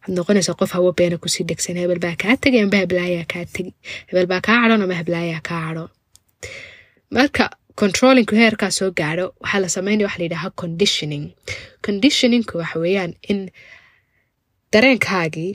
Waxaad 0.00 0.14
noqonaysaa 0.16 0.54
qof 0.60 0.70
hawo 0.76 0.90
beena 0.98 1.16
ku 1.22 1.28
sii 1.34 1.44
dhegsan. 1.48 1.76
Hebel 1.82 2.00
baa 2.04 2.16
kaa 2.22 2.36
tegay 2.42 2.62
amba 2.66 2.76
heblaayaa 2.82 3.26
kaa 3.32 3.44
tegi 3.54 3.72
hebel 4.08 4.26
baa 4.32 4.40
kaa 4.46 4.56
cadhon 4.62 4.82
ama 4.84 4.94
heblaayaa 5.00 5.40
kaa 5.48 5.60
cadhon 5.66 5.88
marka 7.16 7.44
controllingku 7.80 8.34
heerkaa 8.42 8.70
soo 8.78 8.90
gaadho 9.00 9.26
waxaa 9.42 9.60
la 9.64 9.68
sameynaya 9.76 10.06
waxa 10.08 10.18
la 10.20 10.24
yidhaha 10.26 10.50
conditioning. 10.62 11.24
Conditioningku 11.86 12.54
waxa 12.62 12.78
weeyaan 12.84 13.12
in 13.32 13.40
dareenkaagii 14.72 15.52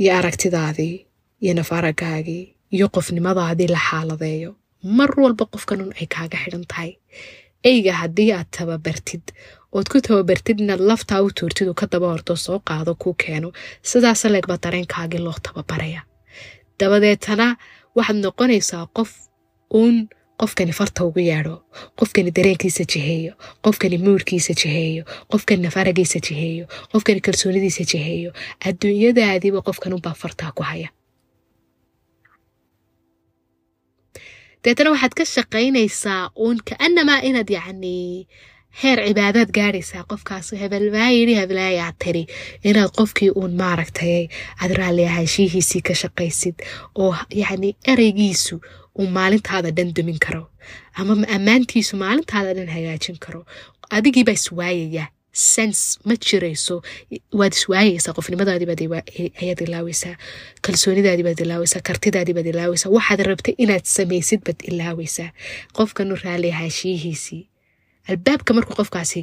iyo 0.00 0.10
aragtidaadii 0.18 1.06
iyo 1.42 1.54
nafaragaagii 1.54 2.44
iyo 2.76 2.86
qofnimadaadii 2.94 3.68
la 3.74 3.80
xaaladeeyo 3.88 4.50
mar 4.98 5.10
walba 5.22 5.44
qofkanun 5.52 5.92
ay 6.00 6.06
kaaga 6.14 6.36
xidhan 6.44 6.64
tahay. 6.70 6.90
Eyga 7.70 7.92
haddii 8.00 8.32
aad 8.32 8.48
tababartid 8.56 9.24
ood 9.76 9.86
ku 9.92 10.00
tababartid 10.06 10.60
inaad 10.60 10.80
laftaa 10.90 11.22
u 11.26 11.30
tuurtid 11.38 11.68
uu 11.68 11.74
ka 11.80 11.86
daba 11.92 12.06
horto 12.12 12.36
soo 12.36 12.58
qaado 12.68 12.92
kuu 13.02 13.14
keeno 13.22 13.48
sidaas 13.90 14.24
leegba 14.34 14.56
dareenkaagii 14.64 15.22
loo 15.26 15.36
tababaraya 15.46 16.02
dabadeetana 16.80 17.46
waxaad 17.96 18.18
noqonaysaa 18.24 18.84
qof 18.96 19.10
uun 19.80 19.96
qofkani 20.40 20.72
farta 20.78 21.04
ugu 21.08 21.20
yeedho 21.30 21.56
qofkani 21.98 22.30
dareenkiisa 22.36 22.84
jiheeyo 22.92 23.32
qofkani 23.64 23.98
muurkiisa 24.06 24.52
jiheeyo 24.60 25.04
qofkani 25.32 25.62
nafaragiisa 25.66 26.18
jiheeyo 26.26 26.64
qofkani 26.92 27.20
kalsoonidiisa 27.26 27.84
jiheeyo 27.92 28.30
adduunyadaadiiba 28.68 29.60
qofkan 29.68 29.92
unbaa 29.96 30.14
fartaa 30.22 30.52
ku 30.56 30.62
haya. 30.70 30.88
Deetana 34.64 34.90
waxaad 34.94 35.14
ka 35.18 35.24
shaqaynaysaa 35.34 36.22
uun 36.44 36.58
kaanamaa 36.68 37.20
inaad 37.28 37.50
yacni 37.56 37.94
heer 38.82 38.98
cibaadaad 39.06 39.50
gaadhaysaa 39.58 40.04
qofkaas 40.10 40.46
hebelmaa 40.60 41.08
yidhi 41.16 41.34
hebelaayaa 41.40 41.92
tiri 42.04 42.22
inaad 42.70 42.90
qofkii 42.98 43.30
uun 43.40 43.54
maaragtay 43.62 44.22
aad 44.62 44.72
raalli 44.80 45.04
ahaanshihiisii 45.10 45.82
ka 45.88 45.94
shaqaysid 46.02 46.56
oo 47.04 47.14
yacni 47.42 47.70
ereygiisu 47.92 48.60
uu 48.98 49.06
maalintaada 49.16 49.70
dhan 49.76 49.90
dumin 49.96 50.18
karo. 50.18 50.42
Ama 50.94 51.12
ammaantiisu 51.36 51.96
maalintaada 51.96 52.54
dhan 52.54 52.68
hagaajin 52.76 53.18
karo. 53.24 53.46
Adigiibaa 53.90 54.32
iswaayaya. 54.40 55.06
Sense 55.32 55.98
ma 56.04 56.14
jirayso. 56.26 56.82
Waad 57.40 57.52
iswaayaysaa 57.58 58.12
qofnimadaadii 58.16 58.66
baad 58.70 58.82
ayaad 59.42 59.60
ilaaweysaa 59.66 60.14
kalsoonidaadii 60.64 61.24
baad 61.28 61.40
ilaaweysaa 61.44 61.80
kartidaadii 61.88 62.34
baad 62.36 62.48
waxaad 62.96 63.20
rabtay 63.30 63.54
inaad 63.64 63.84
samaysid 63.96 64.40
baad 64.46 64.60
ilaaweysaa 64.70 65.30
qofkanu 65.76 66.14
raalli 66.24 66.50
ahaashiyihiisii 66.52 67.42
albaabka 68.08 68.54
markuu 68.54 68.76
qofkaasi 68.80 69.20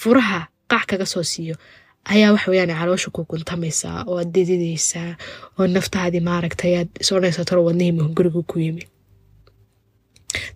furaha 0.00 0.40
qac 0.70 0.84
kaga 0.90 1.06
soo 1.06 1.22
siiyo 1.22 1.56
ayaa 2.04 2.32
wax 2.32 2.44
caloosha 2.80 3.10
ku 3.14 3.24
guntamaysaa 3.30 4.04
oo 4.10 4.18
aad 4.18 4.30
dididaysaa 4.34 5.10
oo 5.58 5.66
naftaadii 5.76 6.20
maaragtay 6.30 6.72
aad 6.78 6.88
isodhanaysaa 7.00 7.44
talo 7.44 7.64
wadnihii 7.68 7.92
muhungurigu 7.98 8.42
ku 8.42 8.58
yimi 8.64 8.82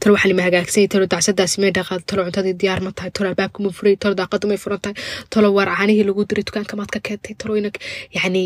talo 0.01 0.13
waxaa 0.15 0.31
lima 0.33 0.43
hagaagsanyay 0.47 0.89
talo 0.93 1.05
dacsadaasi 1.13 1.57
may 1.63 1.71
dhaqaad 1.77 2.03
talo 2.09 2.21
cuntadii 2.27 2.55
diyaar 2.61 2.81
ma 2.87 2.91
tahay 2.97 3.11
talo 3.17 3.27
albaabka 3.33 3.59
ma 3.65 3.71
furay 3.79 3.95
talo 4.03 4.15
daaqadu 4.21 4.45
may 4.51 4.59
furan 4.65 4.81
tahay 4.85 4.97
talo 5.33 5.49
waar 5.57 5.69
caanihii 5.77 6.05
lagu 6.09 6.23
diray 6.31 6.45
dukaanka 6.49 6.75
maad 6.81 6.91
ka 6.95 7.01
keentay 7.07 7.35
talo 7.41 7.53
ina 7.61 7.71
yacni 8.17 8.43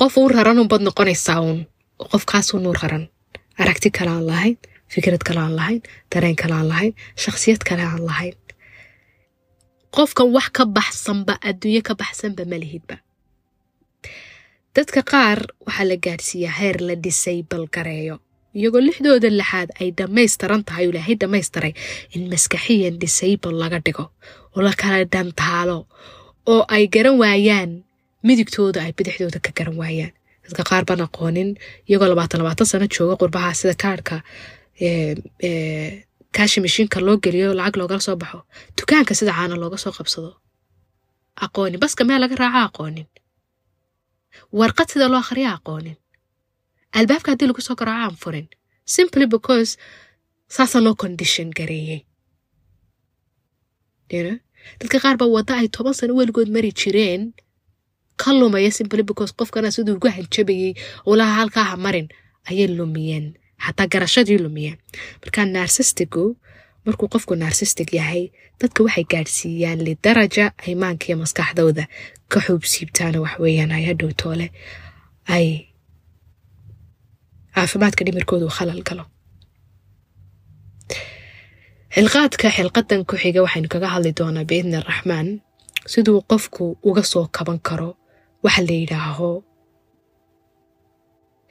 qof 0.00 0.14
u 0.20 0.28
raran 0.34 0.58
unbad 0.62 0.82
noqonaysaa 0.88 1.38
uun 1.46 1.60
qofkaasuun 2.12 2.66
u 2.70 2.72
raran. 2.80 3.04
Aragti 3.62 3.88
kale 3.96 4.10
aan 4.16 4.26
lahayn 4.30 4.56
fikrad 4.92 5.22
kale 5.28 5.40
aan 5.44 5.54
lahayn 5.58 5.80
dareen 6.12 6.36
kale 6.42 6.54
aan 6.58 6.68
lahayn 6.72 6.92
shakhsiyad 7.22 7.60
kale 7.68 7.84
aan 7.92 8.02
lahayn. 8.08 8.36
Qofkan 9.96 10.28
wax 10.36 10.48
ka 10.56 10.64
baxsanba 10.76 11.34
adduunyo 11.48 11.82
ka 11.88 11.94
baxsanba 12.02 12.42
ma 12.50 12.56
lihidba. 12.62 12.96
Dadka 14.74 15.00
qaar 15.12 15.38
waxaa 15.66 15.86
la 15.90 15.96
gaadhsiiyaa 16.06 16.54
heer 16.58 16.76
la 16.88 16.94
dhisay 17.04 17.38
balgareeyo 17.50 18.16
iyagoo 18.58 18.80
lixdooda 18.86 19.28
lixaad 19.40 19.68
ay 19.80 19.88
dhammaystiran 19.98 20.62
tahay 20.68 20.84
ilaahay 20.90 21.14
dhammaystiray 21.22 21.72
in 22.14 22.22
maskaxiyan 22.32 22.94
disable 23.02 23.54
laga 23.62 23.78
dhigo 23.86 24.04
oo 24.54 24.60
la 24.66 24.72
kala 24.80 24.98
dhantaalo 25.14 25.78
oo 26.52 26.62
ay 26.74 26.84
garan 26.94 27.16
waayaan. 27.22 27.70
Midigtooda 28.26 28.78
ay 28.86 28.92
bidixdooda 28.98 29.38
ka 29.46 29.50
garan 29.58 29.76
waayaan. 29.82 30.12
Dadka 30.44 30.62
qaar 30.70 30.84
baan 30.88 31.00
aqoonin 31.06 31.50
iyagoo 31.88 32.08
labaatan 32.12 32.38
labaatan 32.42 32.66
sano 32.70 32.86
jooga 32.94 33.14
qurbaha 33.20 33.50
sida 33.60 33.74
kaarhka 33.82 34.16
kaashi 36.36 36.58
mashiinka 36.64 36.98
loo 37.06 37.16
geliyo 37.24 37.48
lacag 37.58 37.76
loogala 37.80 38.00
soo 38.06 38.16
baxo 38.22 38.38
dukaanka 38.78 39.12
sida 39.18 39.32
caana 39.38 39.54
looga 39.62 39.78
soo 39.84 39.92
qabsado. 39.98 40.30
Aqoonin 41.44 41.80
baska 41.82 42.02
meel 42.08 42.20
laga 42.22 42.36
raaca 42.42 42.60
aqoonin. 42.68 43.06
Warqad 44.58 44.88
sida 44.92 45.06
loo 45.12 45.20
akhriya 45.24 45.50
aqoonin 45.58 45.96
albaabka 46.98 47.28
haddii 47.32 47.48
lagu 47.50 47.60
soo 47.66 47.76
garaaco 47.80 48.04
aan 48.06 48.16
furin 48.22 48.46
simply 48.94 49.26
because 49.34 49.70
saasaa 50.56 50.80
loo 50.86 50.94
condition 51.04 51.48
gareeyey 51.58 52.00
dadka 54.80 54.98
qaar 55.04 55.16
baa 55.20 55.30
wadda 55.36 55.54
ay 55.60 55.68
toban 55.74 55.94
sano 55.98 56.12
weligood 56.18 56.48
mari 56.54 56.70
jireen 56.80 57.22
ka 58.22 58.30
lumaya 58.32 58.70
simply 58.78 59.02
because 59.02 59.32
qofkana 59.38 59.70
siduu 59.74 59.94
ugu 59.96 60.08
hanjabayey 60.16 60.74
ulaha 61.10 61.34
halkaa 61.40 61.64
ha 61.70 61.76
marin 61.84 62.08
ayay 62.50 62.68
lumiyeen 62.78 63.26
xataa 63.64 63.86
garashadii 63.92 64.38
lumiyeen 64.44 64.78
markaa 65.22 65.44
narsistigu 65.56 66.24
markuu 66.84 67.08
qofku 67.14 67.34
narsistig 67.42 67.88
yahay 67.98 68.24
dadka 68.60 68.80
waxay 68.84 69.04
gaadhsiiyaan 69.12 69.80
lidaraja 69.86 70.46
ay 70.66 70.74
maankiiyo 70.82 71.16
maskaxdooda 71.22 71.84
ka 72.32 72.38
xuubsiibtaana 72.44 73.18
waxweeyaan 73.24 73.72
ay 73.76 73.84
ay 75.34 75.46
caafimaadka 77.54 78.02
dhimirkooda 78.06 78.44
uu 78.48 78.54
khalal 78.58 78.80
galo 78.88 79.04
xilqaadka 81.94 82.46
xilqadan 82.56 83.00
ku 83.08 83.14
xiga 83.22 83.40
waxaynu 83.46 83.68
kaga 83.74 83.88
hadli 83.94 84.10
doonaa 84.18 84.48
biidni 84.50 84.76
araxmaan 84.82 85.28
siduu 85.92 86.18
qofku 86.30 86.64
uga 86.88 87.02
soo 87.12 87.26
kaban 87.36 87.58
karo 87.68 87.90
waxa 88.44 88.62
la 88.68 88.74
yidhaaho 88.80 89.30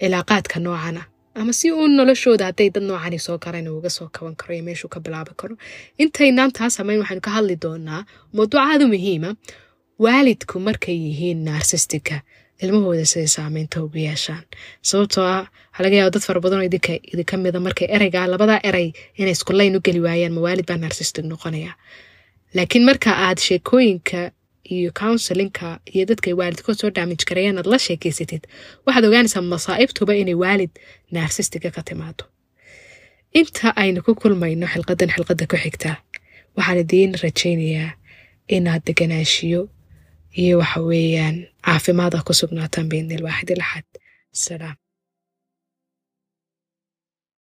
cilaaqaadka 0.01 0.57
noocana 0.65 1.01
ama 1.39 1.53
si 1.59 1.67
uu 1.77 1.87
noloshooda 1.97 2.43
hadday 2.49 2.69
dad 2.75 2.83
noocani 2.89 3.17
soo 3.25 3.37
garan 3.43 3.67
uga 3.77 3.89
soo 3.97 4.07
kaban 4.15 4.35
karo 4.39 4.51
iyo 4.55 4.63
meeshuu 4.67 4.89
ka 4.93 4.99
bilaabi 5.05 5.31
karo 5.41 5.55
intaynaan 6.03 6.51
taa 6.57 6.69
samayn 6.77 6.99
waxaynu 7.03 7.21
ka 7.27 7.31
hadli 7.37 7.55
doonaa 7.63 8.01
mawduuc 8.35 8.61
aada 8.69 8.85
muhiima 8.93 9.29
waalidku 10.03 10.55
markay 10.67 10.95
yihiin 11.05 11.39
narsistika 11.49 12.15
ilmahooda 12.63 13.05
siday 13.11 13.27
saameynta 13.37 13.83
ugu 13.83 13.97
yeeshaan. 14.07 14.43
Sababtoo 14.89 15.23
ah 15.35 15.45
waxaa 15.71 15.83
laga 15.85 15.95
yaaba 15.99 16.11
dad 16.15 16.23
fara 16.27 16.39
badanoo 16.45 16.65
idinka 16.69 16.93
idinka 17.13 17.35
mida 17.37 17.59
markay 17.67 17.87
ereyga 17.95 18.27
labadaa 18.33 18.59
erey 18.69 18.87
inay 19.19 19.33
iskulayn 19.37 19.75
u 19.77 19.81
geli 19.85 20.01
waayaan 20.05 20.33
mawaalid 20.37 20.65
baa 20.69 20.77
narsistic 20.85 21.25
noqonaya. 21.31 21.71
Laakiin 22.55 22.83
marka 22.89 23.09
aad 23.25 23.39
sheekooyinka 23.47 24.19
iyo 24.75 24.91
counselinka 25.01 25.67
iyo 25.95 26.03
dadkay 26.09 26.33
waalidkood 26.39 26.77
soo 26.81 26.89
daamij 26.97 27.21
gareeyaan 27.29 27.57
aad 27.61 27.67
la 27.73 27.77
sheekeysatid 27.85 28.43
waxaad 28.85 29.05
ogaanaysaa 29.09 29.41
masaa'ibtuba 29.53 30.13
inay 30.21 30.37
waalid 30.43 30.71
narsistiga 31.15 31.69
ka 31.75 31.81
timaado 31.89 32.23
inta 33.39 33.67
aynu 33.81 33.99
ku 34.05 34.11
kulmayno 34.21 34.67
xilqadan 34.73 35.09
xilqadda 35.15 35.45
ku 35.51 35.57
xigta 35.63 35.91
waxaan 36.57 36.79
idiin 36.83 37.11
rajaynayaa 37.23 37.89
inaad 38.55 38.81
deganaashiyo 38.87 39.61
iyo 40.41 40.57
waxa 40.61 40.79
weeyaan 40.89 41.37
caafimaad 41.65 42.13
ku 42.27 42.33
sugnaataan 42.41 42.89
biidni 42.91 43.13
ilwaaxid 43.17 43.49
ilaxad 43.55 43.87
salaam 44.31 44.75